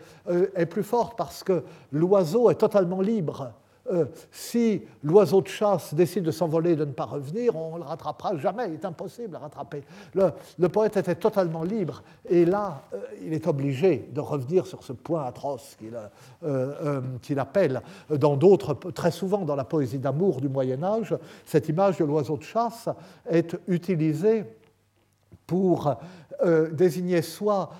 [0.56, 3.52] est plus forte parce que l'oiseau est totalement libre
[3.90, 7.78] euh, si l'oiseau de chasse décide de s'envoler et de ne pas revenir, on ne
[7.78, 9.82] le rattrapera jamais, il est impossible à rattraper.
[10.14, 14.92] Le, poète était totalement libre, et là, euh, il est obligé de revenir sur ce
[14.92, 15.98] point atroce qu'il
[16.44, 17.00] euh,
[17.36, 22.04] appelle dans d'autres, très souvent dans la poésie d'amour du Moyen Âge, cette image de
[22.04, 22.88] l'oiseau de chasse
[23.28, 24.44] est utilisée
[25.46, 25.96] pour
[26.72, 27.70] désigner soit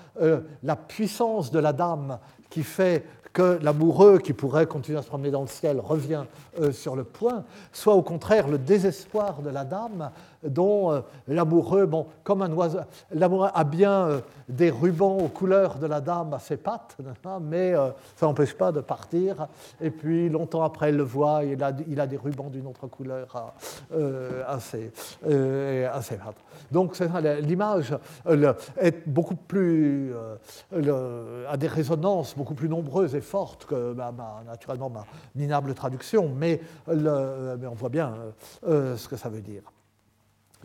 [0.61, 3.03] la puissance de la dame qui fait
[3.33, 6.23] que l'amoureux qui pourrait continuer à se promener dans le ciel revient
[6.61, 10.11] euh, sur le point, soit au contraire le désespoir de la dame
[10.43, 12.79] dont euh, l'amoureux, bon, comme un oiseau,
[13.11, 14.19] l'amoureux a bien euh,
[14.49, 16.97] des rubans aux couleurs de la dame à ses pattes,
[17.41, 19.47] mais euh, ça n'empêche pas de partir.
[19.81, 22.87] Et puis, longtemps après, elle le voit, il a, il a des rubans d'une autre
[22.87, 23.53] couleur
[24.47, 24.91] à, ses,
[26.17, 26.35] pattes.
[26.71, 26.97] Donc,
[27.41, 27.95] l'image
[28.79, 30.13] est beaucoup plus.
[30.71, 33.95] a des résonances beaucoup plus nombreuses et fortes que,
[34.45, 38.13] naturellement, ma minable traduction, mais, mais on voit bien
[38.63, 39.63] ce que ça veut dire.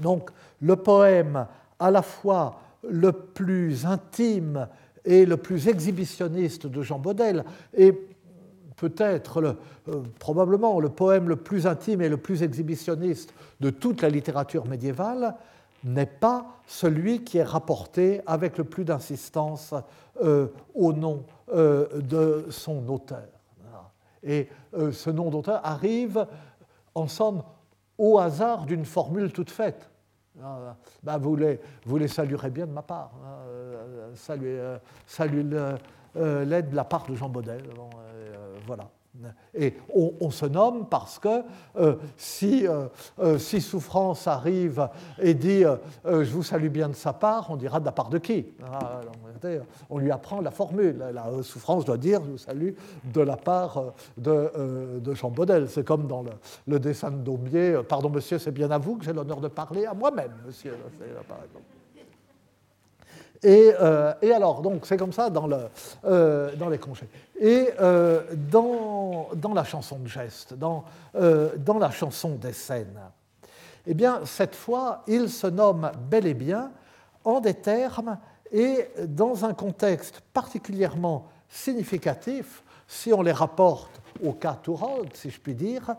[0.01, 0.31] Donc
[0.61, 1.47] le poème
[1.79, 4.69] à la fois le plus intime
[5.05, 7.45] et le plus exhibitionniste de Jean Baudel
[7.75, 7.97] est
[8.77, 9.57] peut-être
[9.89, 14.67] euh, probablement le poème le plus intime et le plus exhibitionniste de toute la littérature
[14.67, 15.35] médiévale
[15.85, 19.75] n'est pas celui qui est rapporté avec le plus d'insistance
[20.23, 21.25] euh, au nom
[21.55, 23.27] euh, de son auteur.
[24.25, 24.49] Et
[24.91, 26.27] ce nom d'auteur arrive,
[26.97, 27.45] en somme,
[27.99, 29.88] au hasard d'une formule toute faite.
[30.43, 33.13] Ah, bah, vous, les, vous les saluerez bien de ma part.
[33.25, 35.43] Hein, euh, salut, euh, salut
[36.15, 37.63] l'aide de la part de Jean Baudel.
[37.65, 38.89] Euh, voilà.
[39.55, 41.43] Et on, se nomme parce que
[41.77, 42.87] euh, si, euh,
[43.19, 44.89] euh, si, Souffrance arrive
[45.21, 45.65] et dit
[46.05, 48.47] Je vous salue bien de sa part, on dira de la part de qui?
[48.65, 49.01] Ah,
[49.91, 50.99] On lui apprend la formule.
[51.13, 52.73] La Souffrance doit dire Je vous salue
[53.05, 53.83] de la part
[54.17, 55.69] de, de Jean Baudel.
[55.69, 56.25] C'est comme dans
[56.67, 59.87] le, dessin de Daumier Pardon, monsieur, c'est bien à vous que j'ai l'honneur de parler
[59.87, 60.75] à moi-même, monsieur.
[63.45, 65.49] Euh, et, alors, donc, c'est comme ça dans,
[66.05, 67.09] euh, les congés.
[67.41, 70.85] Et euh, dans, la chanson de geste, dans,
[71.15, 73.01] la chanson des scènes,
[73.87, 76.71] eh bien, cette fois, il se nomme bel et bien
[77.25, 78.19] en des termes
[78.53, 85.41] et dans un contexte particulièrement significatif, si on les rapporte au cas Tourode, si je
[85.41, 85.95] puis dire,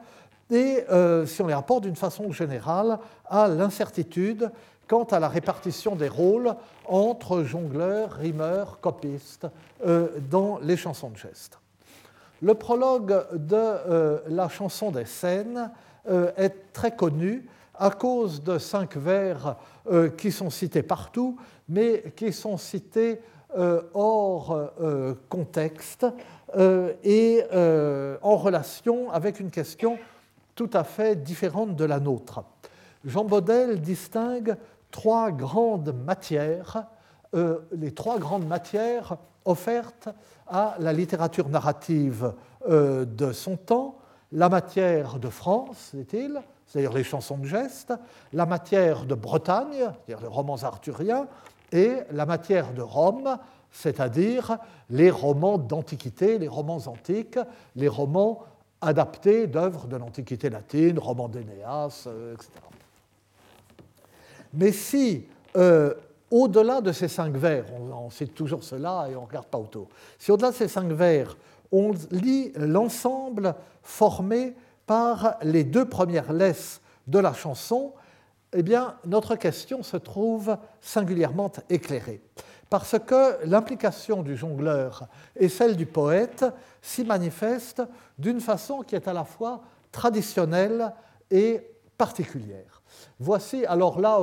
[0.52, 0.84] et
[1.26, 4.52] si on les rapporte d'une façon générale à l'incertitude
[4.90, 9.48] quant à la répartition des rôles entre jongleurs, rimeurs, copistes
[9.86, 11.60] euh, dans les chansons de geste.
[12.42, 15.72] Le prologue de euh, la chanson des scènes
[16.10, 19.56] euh, est très connu à cause de cinq vers
[20.18, 21.38] qui sont cités partout,
[21.70, 23.22] mais qui sont cités
[23.94, 24.74] hors
[25.30, 26.06] contexte
[26.58, 27.42] et
[28.22, 29.98] en relation avec une question
[30.56, 32.44] tout à fait différente de la nôtre.
[33.06, 34.58] Jean Baudel distingue
[34.92, 36.86] trois grandes matières,
[37.34, 40.10] euh, les trois grandes matières offertes
[40.48, 42.34] à la littérature narrative
[42.68, 43.98] euh, de son temps,
[44.32, 47.94] la matière de France, c'est-à-dire les chansons de geste,
[48.34, 51.28] la matière de Bretagne, c'est-à-dire les romans arthuriens,
[51.72, 53.38] et la matière de Rome,
[53.72, 54.58] c'est-à-dire
[54.90, 57.40] les romans d'Antiquité, les romans antiques,
[57.76, 58.44] les romans
[58.82, 62.50] adaptés d'œuvres de l'Antiquité latine, romans d'Énéas, euh, etc.
[64.54, 65.26] Mais si,
[65.56, 65.93] euh,
[66.32, 69.88] au-delà de ces cinq vers, on, cite toujours cela et on ne regarde pas autour,
[70.18, 71.38] si au-delà de ces cinq vers,
[71.72, 77.93] on lit l'ensemble formé par les deux premières laisses de la chanson,
[78.54, 82.22] eh bien, notre question se trouve singulièrement éclairée.
[82.70, 86.45] Parce que l'implication du jongleur et celle du poète
[86.82, 87.84] s'y manifestent
[88.18, 90.93] d'une façon qui est à la fois traditionnelle
[91.32, 91.62] et
[92.00, 92.82] particulière.
[93.20, 94.20] Voici, alors là,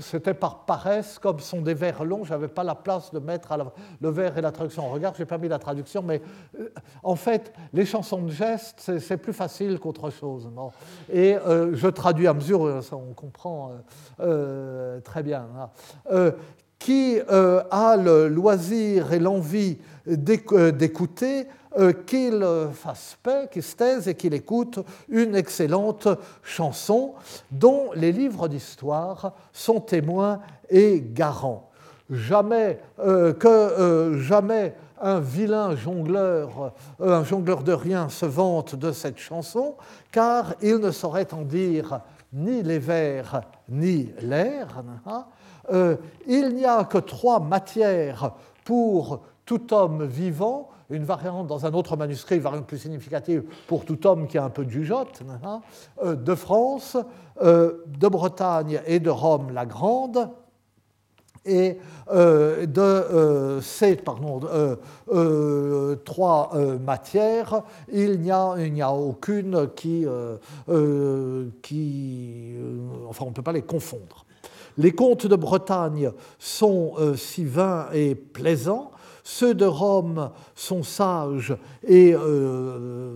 [0.00, 3.56] c'était par paresse, comme sont des vers longs, je n'avais pas la place de mettre
[4.00, 6.20] le vers et la traduction en regard, je n'ai pas mis la traduction, mais
[6.58, 6.68] euh,
[7.04, 10.50] en fait, les chansons de gestes, c'est plus facile qu'autre chose.
[11.12, 13.70] et euh, je traduis à mesure, on comprend
[14.18, 15.46] euh, très bien.
[16.10, 16.32] Hein.
[16.80, 21.46] Qui a le loisir et l'envie d'écouter
[21.78, 26.08] euh, qu'il fasse paix, qu'il se taise et qu'il écoute une excellente
[26.42, 27.14] chanson
[27.52, 31.70] dont les livres d'histoire sont témoins et garants.
[32.10, 38.90] Jamais euh, que euh, jamais un vilain jongleur, un jongleur de rien se vante de
[38.90, 39.76] cette chanson,
[40.10, 42.00] car il ne saurait en dire
[42.32, 44.82] ni les vers ni l'air.
[45.06, 45.24] Hein.
[45.72, 48.32] Il n'y a que trois matières
[48.64, 50.68] pour tout homme vivant.
[50.90, 54.44] Une variante dans un autre manuscrit, une variante plus significative pour tout homme qui a
[54.44, 55.60] un peu de jugeote, hein,
[56.04, 56.96] euh, de France,
[57.42, 60.30] euh, de Bretagne et de Rome la Grande,
[61.44, 61.78] et
[62.12, 63.96] euh, de ces
[66.04, 70.06] trois matières, il n'y a, aucune qui
[73.08, 74.26] enfin on ne peut pas les confondre.
[74.78, 78.90] Les contes de Bretagne sont si vains et plaisants
[79.30, 81.56] ceux de Rome sont sages
[81.86, 83.12] et euh,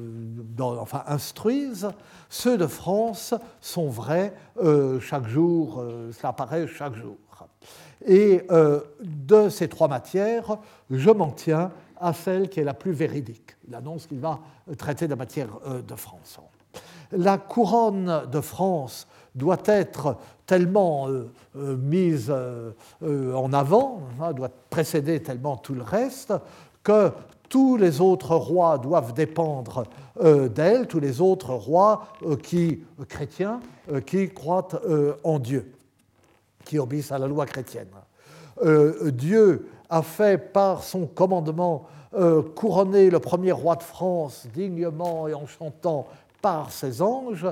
[0.58, 1.90] enfin, instruisent.
[2.28, 7.16] Ceux de France sont vrais euh, chaque jour, euh, cela apparaît chaque jour.
[8.06, 8.46] Et
[9.00, 10.58] de ces trois matières,
[10.90, 13.56] je m'en tiens à celle qui est la plus véridique.
[13.66, 14.40] Il annonce qu'il va
[14.76, 16.38] traiter de la matière de France.
[17.12, 20.16] La couronne de France doit être
[20.46, 26.32] tellement euh, euh, mise euh, en avant, hein, doit précéder tellement tout le reste,
[26.82, 27.10] que
[27.48, 29.84] tous les autres rois doivent dépendre
[30.20, 32.08] d'elle, tous les autres rois
[33.08, 33.60] chrétiens
[34.06, 34.68] qui croient
[35.22, 35.70] en Dieu,
[36.64, 37.90] qui obéissent à la loi chrétienne.
[39.04, 41.86] Dieu a fait par son commandement
[42.56, 46.08] couronner le premier roi de France dignement et en chantant
[46.44, 47.46] par ses anges,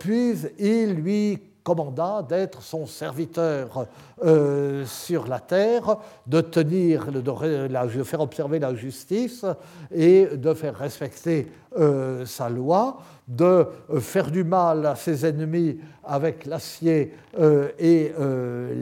[0.00, 3.86] puis il lui commanda d'être son serviteur
[4.24, 9.44] euh, sur la terre, de tenir, de, faire observer la justice
[9.92, 13.66] et de faire respecter euh, sa loi, de
[13.98, 18.12] faire du mal à ses ennemis avec l'acier euh, et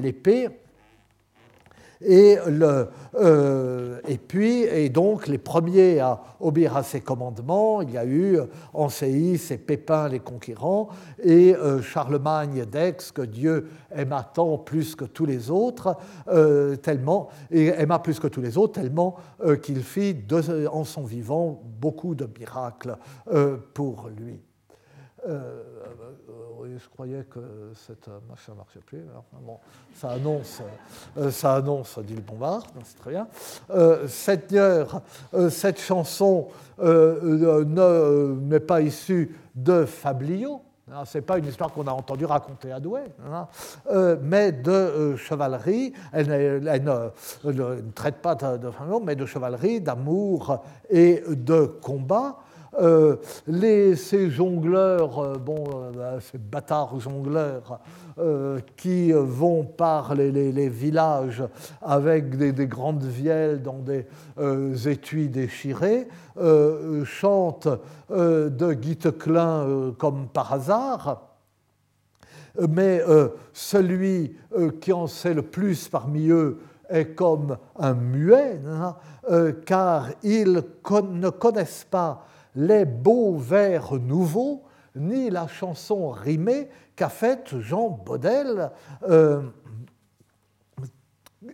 [0.02, 0.48] l'épée,
[2.02, 8.04] Euh, et puis, et donc, les premiers à obéir à ces commandements, il y a
[8.04, 8.38] eu
[8.72, 10.88] Ancéis et Pépin les conquérants,
[11.22, 15.96] et euh, Charlemagne d'Aix, que Dieu aima tant plus que tous les autres,
[16.28, 19.16] euh, tellement, et aima plus que tous les autres, tellement
[19.62, 20.16] qu'il fit
[20.70, 22.96] en son vivant beaucoup de miracles
[23.74, 24.40] pour lui.
[25.26, 27.40] Euh, je croyais que
[27.74, 29.02] cette machin ne marchait plus.
[29.42, 29.58] bon,
[29.94, 30.60] ça annonce,
[31.18, 33.28] euh, ça annonce dit le bombard, c'est très bien.
[33.70, 36.48] Euh, cette chanson
[36.78, 42.72] n'est pas issue de Fabliau, hein, ce n'est pas une histoire qu'on a entendu raconter
[42.72, 43.04] à Douai,
[44.22, 45.92] mais de chevalerie.
[46.12, 46.28] Elle,
[46.82, 48.70] ne, traite pas de, de
[49.04, 52.38] mais de chevalerie, d'amour et de combat.
[52.80, 53.16] Euh,
[53.46, 57.80] les, ces jongleurs, euh, bon, euh, bah, ces bâtards jongleurs,
[58.76, 61.42] qui vont par les, villages
[61.82, 64.06] avec des, grandes vielles dans des
[64.88, 66.06] étuis déchirés,
[67.04, 67.66] chantent
[68.08, 68.96] de Guy
[69.98, 71.22] comme par hasard.
[72.68, 73.02] Mais
[73.52, 74.36] celui
[74.80, 78.94] qui en sait le plus parmi eux est comme un muet, hein,
[79.66, 80.62] car ils
[80.92, 82.24] ne connaissent pas
[82.54, 84.62] les beaux vers nouveaux,
[84.96, 88.70] ni la chanson rimée qu'a faite Jean Baudel,
[89.08, 89.42] euh,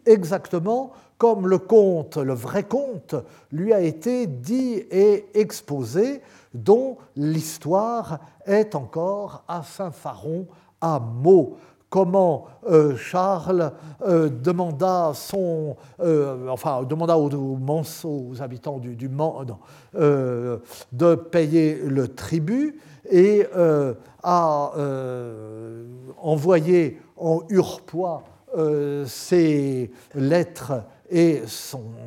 [0.07, 3.15] exactement comme le conte, le vrai conte,
[3.53, 6.23] lui a été dit et exposé,
[6.55, 10.47] dont l'histoire est encore à Saint-Faron
[10.81, 11.59] à mots
[11.91, 13.73] comment euh, Charles
[14.03, 19.45] euh, demanda, son, euh, enfin, demanda aux, habitants du, Mans
[19.93, 22.79] de payer le tribut
[23.11, 23.45] et
[24.23, 24.73] a
[26.23, 28.23] envoyé en Urpois
[29.07, 31.43] ses lettres et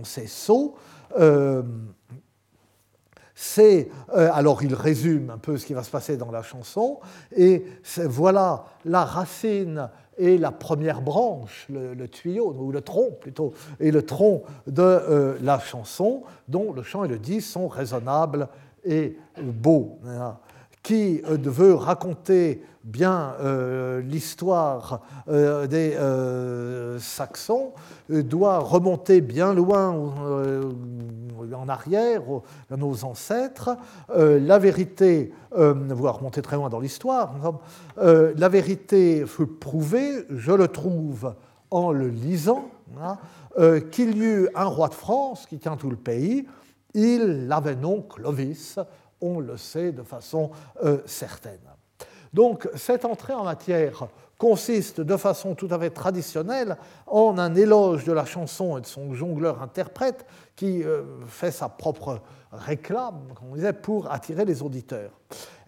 [0.04, 0.76] ses sceaux
[3.44, 7.02] c'est, euh, alors il résume un peu ce qui va se passer dans la chanson,
[7.36, 7.66] et
[8.06, 14.04] voilà la racine et la première branche, le, tuyau, ou le tronc plutôt, et le
[14.04, 18.48] tronc de euh, la chanson, dont le chant et le disque sont raisonnables
[18.86, 20.38] et beaux, hein,
[20.84, 23.36] qui euh, veut raconter bien
[24.04, 25.98] l'histoire des
[27.00, 27.72] Saxons,
[28.10, 29.96] doit remonter bien loin
[31.54, 32.22] en arrière,
[32.70, 33.78] à nos ancêtres.
[34.12, 37.34] Euh, la vérité, euh, voire remonter très loin dans l'histoire,
[37.98, 41.36] euh, la vérité fut prouvée, je le trouve
[41.72, 42.70] en le lisant,
[43.02, 43.18] hein,
[43.92, 46.48] qu'il y eut un roi de France qui tient tout le pays,
[46.94, 48.78] il avait nom Clovis,
[49.24, 50.51] on le sait de façon
[51.05, 51.59] certaine.
[52.34, 54.07] Donc cette entrée en matière
[54.38, 58.86] consiste de façon tout à fait traditionnelle en un éloge de la chanson et de
[58.86, 62.19] son jongleur interprète qui euh, fait sa propre
[62.51, 65.11] réclame, comme on disait, pour attirer les auditeurs.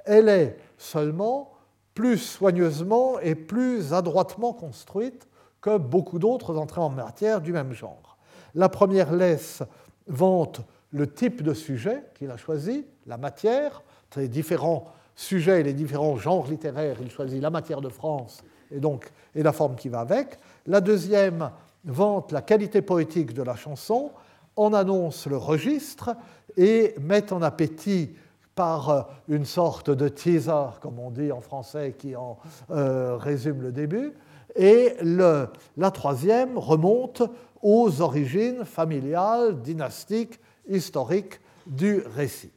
[0.04, 1.54] Elle est seulement
[1.94, 5.28] plus soigneusement et plus adroitement construite
[5.62, 8.18] que beaucoup d'autres entrées en matière du même genre.
[8.56, 9.64] La première laisse
[10.08, 10.62] vante
[10.96, 13.84] le type de sujet qu'il a choisi, la matière,
[14.16, 16.96] les différents sujets et les différents genres littéraires.
[17.02, 20.40] Il choisit la matière de France et donc et la forme qui va avec.
[20.66, 21.52] La deuxième
[21.84, 24.12] vante la qualité poétique de la chanson,
[24.56, 26.16] en annonce le registre
[26.56, 28.16] et met en appétit
[28.56, 32.38] par une sorte de teaser, comme on dit en français, qui en
[32.72, 34.14] euh, résume le début.
[34.56, 37.22] Et le, la troisième remonte
[37.62, 42.52] aux origines familiales, dynastiques, historiques du récit.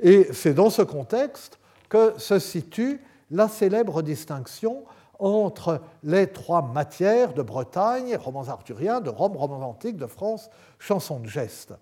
[0.00, 3.00] Et c'est dans ce contexte que se situe
[3.30, 4.84] la célèbre distinction
[5.18, 11.20] entre les trois matières de Bretagne, romans arthuriens, de Rome, romans antiques, de France, chansons
[11.20, 11.74] de geste.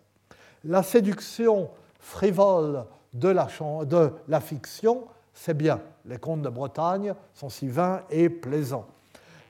[0.65, 3.49] La séduction frivole de la,
[3.87, 5.81] de la fiction, c'est bien.
[6.05, 8.87] Les contes de Bretagne sont si vains et plaisants.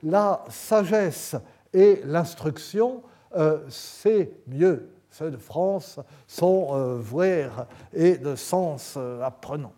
[0.03, 1.35] La sagesse
[1.73, 3.03] et l'instruction,
[3.35, 4.89] euh, c'est mieux.
[5.11, 7.49] Ceux de France sont euh,
[7.93, 9.73] et de sens euh, apprenants.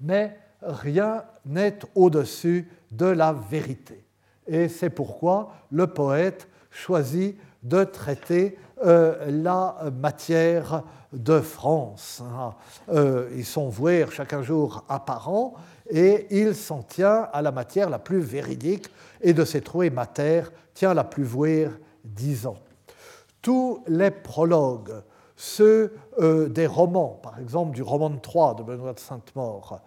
[0.00, 4.04] Mais rien n'est au-dessus de la vérité.
[4.46, 12.22] Et c'est pourquoi le poète choisit de traiter euh, la matière de France.
[12.88, 15.54] Euh, ils sont voués chaque jour apparent
[15.90, 18.88] et il s'en tient à la matière la plus véridique
[19.20, 21.68] et de ces trouées matières tient la plus vouée
[22.04, 22.56] dix ans.
[23.42, 25.02] Tous les prologues
[25.42, 29.80] ceux euh, des romans, par exemple du roman de Troyes de Benoît de Sainte-Maure,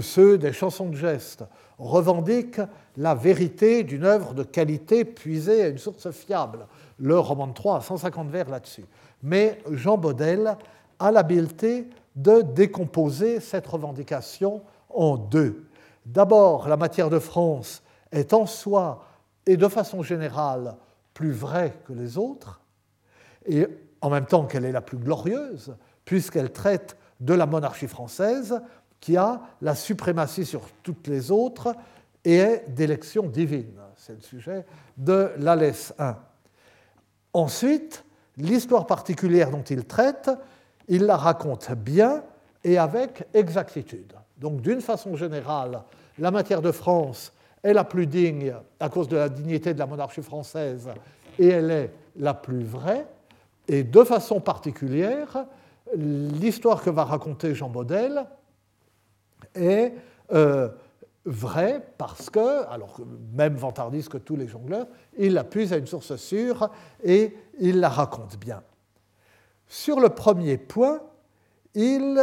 [0.00, 1.42] ceux des chansons de geste,
[1.80, 2.60] revendiquent
[2.96, 6.68] la vérité d'une œuvre de qualité puisée à une source fiable.
[7.00, 8.84] Le roman de Troyes a 150 vers là-dessus.
[9.24, 10.56] Mais Jean Baudel
[11.00, 15.64] a l'habileté de décomposer cette revendication en deux.
[16.06, 17.82] D'abord, la matière de France
[18.12, 19.04] est en soi
[19.44, 20.76] et de façon générale
[21.14, 22.59] plus vraie que les autres,
[23.46, 23.66] et
[24.00, 25.74] en même temps qu'elle est la plus glorieuse,
[26.04, 28.60] puisqu'elle traite de la monarchie française
[29.00, 31.74] qui a la suprématie sur toutes les autres
[32.24, 33.80] et est d'élection divine.
[33.96, 34.64] C'est le sujet
[34.96, 36.16] de l'Alès 1.
[37.32, 38.04] Ensuite,
[38.36, 40.30] l'histoire particulière dont il traite,
[40.88, 42.22] il la raconte bien
[42.64, 44.12] et avec exactitude.
[44.38, 45.82] Donc d'une façon générale,
[46.18, 47.32] la matière de France
[47.62, 50.88] est la plus digne à cause de la dignité de la monarchie française
[51.38, 53.06] et elle est la plus vraie.
[53.70, 55.46] Et de façon particulière,
[55.94, 58.26] l'histoire que va raconter Jean Baudel
[59.54, 59.94] est
[60.32, 60.70] euh,
[61.24, 62.98] vraie parce que, alors
[63.32, 66.68] même vantardise que tous les jongleurs, il l'appuie à une source sûre
[67.04, 68.60] et il la raconte bien.
[69.68, 71.00] Sur le premier point,
[71.76, 72.20] il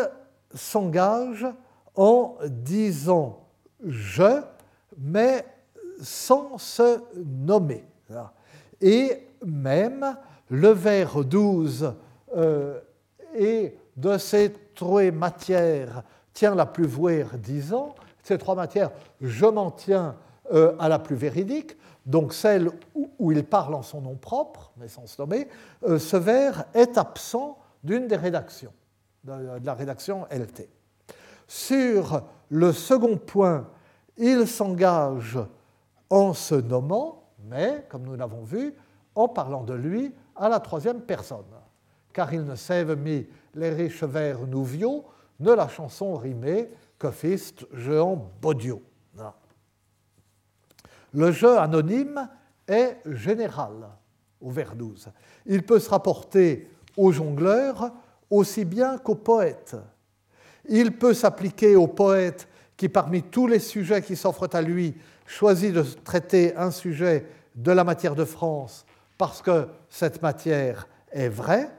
[0.53, 1.47] s'engage
[1.95, 3.39] en disant
[3.85, 4.41] je,
[4.97, 5.45] mais
[6.01, 7.85] sans se nommer.
[8.81, 10.17] Et même
[10.49, 11.93] le vers 12
[12.35, 12.79] euh,
[13.35, 18.91] et de ces trois matières tient la plus vouée disant, ces trois matières,
[19.21, 20.15] je m'en tiens
[20.53, 24.87] euh, à la plus véridique, donc celle où, il parle en son nom propre, mais
[24.87, 25.47] sans se nommer,
[25.83, 28.73] euh, ce vers est absent d'une des rédactions,
[29.23, 29.33] de,
[29.63, 30.69] la rédaction LT.
[31.47, 33.67] Sur le second point,
[34.17, 35.37] il s'engage
[36.09, 38.73] en se nommant, mais, comme nous l'avons vu,
[39.15, 41.45] en parlant de lui à la troisième personne,
[42.13, 45.05] car il ne sève mis les riches vers nouviaux,
[45.39, 48.81] ne la chanson rimée que fist jean bodio.
[51.13, 52.29] Le jeu anonyme
[52.67, 53.89] est général
[54.41, 55.09] au vers 12.
[55.45, 57.91] Il peut se rapporter aux jongleurs
[58.29, 59.75] aussi bien qu'aux poètes.
[60.67, 65.73] Il peut s'appliquer aux poètes qui, parmi tous les sujets qui s'offrent à lui, choisit
[65.73, 67.25] de traiter un sujet
[67.55, 68.85] de la matière de France
[69.17, 71.69] parce que cette matière est vraie.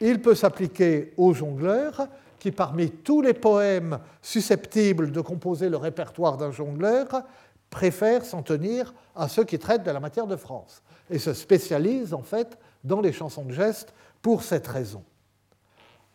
[0.00, 2.08] Il peut s'appliquer aux jongleurs
[2.38, 7.22] qui, parmi tous les poèmes susceptibles de composer le répertoire d'un jongleur,
[7.70, 12.14] préfèrent s'en tenir à ceux qui traitent de la matière de France et se spécialisent
[12.14, 15.02] en fait dans les chansons de geste pour cette raison.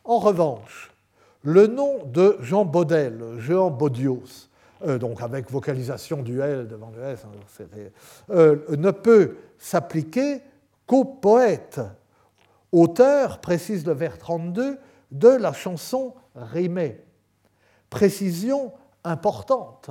[0.04, 0.92] En revanche,
[1.44, 4.50] le nom de Jean Baudel, Jean Baudios,
[4.86, 7.68] euh, donc avec vocalisation du L devant le S, hein,
[8.30, 10.42] euh, ne peut s'appliquer
[10.86, 11.82] qu'au poète.
[12.72, 14.78] Auteur, précise le vers 32,
[15.12, 17.02] de la chanson rimée.
[17.90, 18.74] Précision
[19.04, 19.90] importante.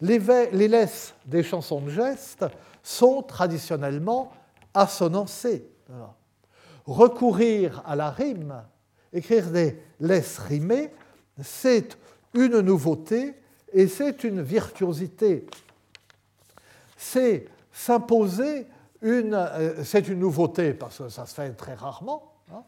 [0.00, 0.18] Les,
[0.52, 2.44] les laisses des chansons de geste
[2.82, 4.30] sont traditionnellement
[4.74, 5.66] assonancées.
[6.84, 8.62] Recourir à la rime
[9.12, 10.90] écrire des laisses rimées,
[11.42, 11.98] c'est
[12.34, 13.34] une nouveauté
[13.72, 15.46] et c'est une virtuosité.
[16.96, 18.66] C'est s'imposer
[19.00, 19.34] une.
[19.34, 22.62] Euh, c'est une nouveauté parce que ça se fait très rarement, hein,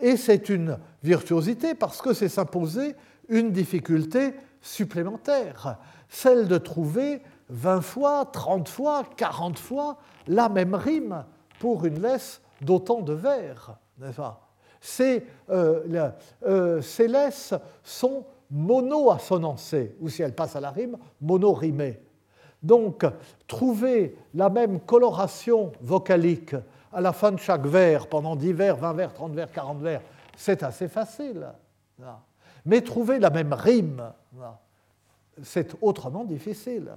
[0.00, 2.94] et c'est une virtuosité parce que c'est s'imposer
[3.28, 11.24] une difficulté supplémentaire, celle de trouver 20 fois, 30 fois, 40 fois la même rime
[11.58, 13.76] pour une laisse d'autant de vers.
[15.00, 16.10] Euh,
[16.46, 22.00] euh, ces laisses sont mono-assonancées, ou si elles passent à la rime, mono-rimées.
[22.62, 23.06] Donc,
[23.46, 26.54] trouver la même coloration vocalique
[26.92, 30.02] à la fin de chaque vers, pendant 10 vers, 20 vers, 30 vers, 40 vers,
[30.36, 31.46] c'est assez facile.
[32.66, 34.02] Mais trouver la même rime,
[35.42, 36.90] c'est autrement difficile.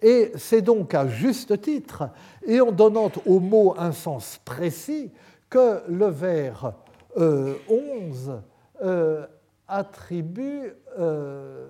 [0.00, 2.08] Et c'est donc à juste titre,
[2.46, 5.10] et en donnant au mot un sens précis,
[5.50, 6.72] que le vers
[7.16, 8.38] 11 euh,
[8.82, 9.26] euh,
[9.68, 10.72] attribue.
[10.98, 11.68] Euh,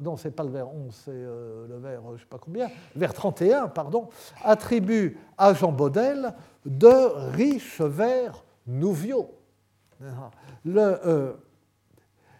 [0.00, 3.12] non, ce n'est pas le vers 11, c'est le vers, je sais pas combien, vers
[3.12, 4.08] 31, pardon,
[4.42, 6.32] attribue à Jean Baudel
[6.64, 9.34] de riches vers nouviaux.
[10.64, 11.36] Le,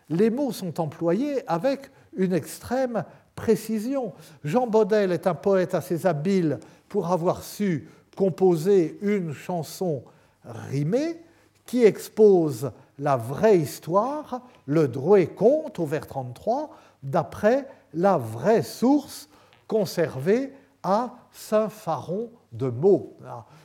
[0.09, 3.05] les mots sont employés avec une extrême
[3.35, 4.15] précision.
[4.43, 10.03] Jean Baudel est un poète assez habile pour avoir su composer une chanson
[10.45, 11.23] rimée
[11.67, 16.71] qui expose la vraie histoire, le Drouet conte au vers 33,
[17.03, 19.29] d'après la vraie source
[19.67, 23.17] conservée à Saint Pharon de Meaux.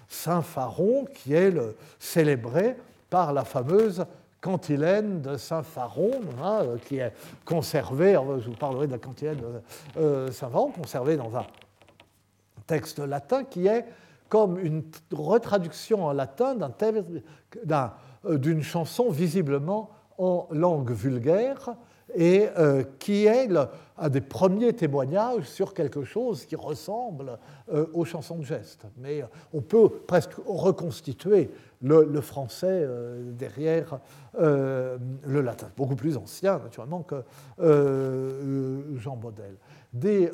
[0.07, 1.53] Saint Pharon qui est
[1.99, 2.75] célébré
[3.09, 4.05] par la fameuse
[4.41, 7.13] cantilène de Saint Pharon, hein, qui est
[7.45, 9.61] conservée, je vous parlerai de la cantilène de
[9.97, 11.45] euh, Saint Pharon, conservée dans un
[12.65, 13.85] texte latin qui est
[14.29, 17.87] comme une retraduction en latin euh,
[18.29, 21.75] d'une chanson visiblement en langue vulgaire
[22.13, 23.47] et euh, qui est
[23.97, 27.39] un des premiers témoignages sur quelque chose qui ressemble
[27.71, 28.85] euh, aux chansons de geste.
[28.97, 31.51] Mais on peut presque reconstituer
[31.81, 32.87] le, français
[33.31, 33.99] derrière
[34.37, 37.23] le latin, beaucoup plus ancien naturellement que
[38.97, 39.55] Jean Baudel.
[39.91, 40.31] Des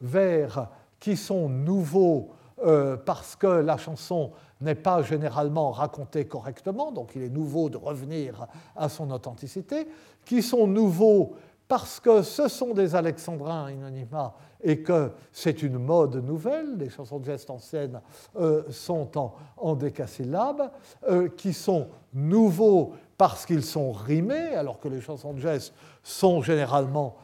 [0.00, 0.68] vers
[0.98, 2.30] qui sont nouveaux
[2.64, 7.76] euh, parce que la chanson n'est pas généralement racontée correctement, donc il est nouveau de
[7.76, 9.86] revenir à son authenticité,
[10.24, 11.36] qui sont nouveaux
[11.68, 17.20] parce que ce sont des alexandrins inanima et que c'est une mode nouvelle, les chansons
[17.20, 18.00] de geste anciennes
[18.36, 20.70] euh, sont en, en décasyllabes,
[21.08, 26.42] euh, qui sont nouveaux parce qu'ils sont rimés, alors que les chansons de geste sont
[26.42, 27.16] généralement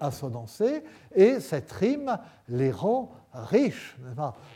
[0.00, 0.82] assonancées,
[1.14, 2.18] et cette rime
[2.48, 3.96] les rend riche,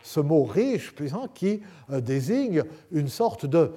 [0.03, 3.73] ce mot riche, puissant, qui euh, désigne une sorte de,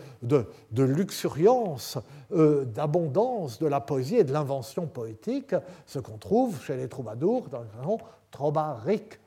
[0.76, 1.98] luxuriance,
[2.32, 7.48] euh, d'abondance de la poésie et de l'invention poétique, ce qu'on trouve chez les troubadours
[7.50, 7.98] dans le nom
[8.32, 9.20] trobaric,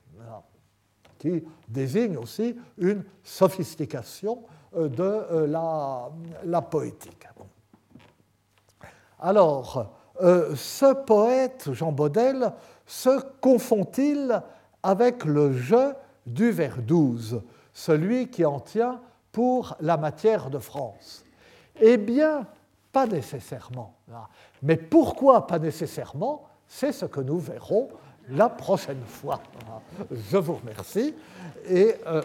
[1.18, 4.42] qui désigne aussi une sophistication
[4.76, 6.10] euh, de la,
[6.44, 7.26] la poétique.
[9.18, 12.52] Alors, ce poète, Jean Baudel,
[12.86, 14.42] se confond-il
[14.82, 15.94] avec le jeu
[16.26, 19.00] du vers 12, celui qui en tient
[19.32, 21.24] pour la matière de France
[21.80, 22.46] Eh bien,
[22.92, 23.94] pas nécessairement.
[24.62, 27.88] Mais pourquoi pas nécessairement C'est ce que nous verrons
[28.28, 29.40] la prochaine fois.
[30.10, 31.14] Je vous remercie.
[31.68, 32.22] Euh,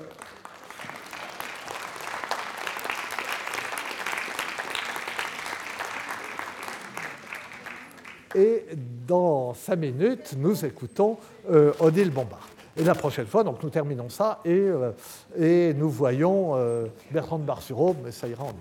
[8.35, 8.65] et
[9.07, 11.17] dans cinq minutes, nous écoutons
[11.49, 12.49] euh, Odile Bombard.
[12.77, 14.91] Et la prochaine fois, donc nous terminons ça et, euh,
[15.39, 18.57] et nous voyons euh, Bertrand de Bar-sur-Aube, mais ça ira en une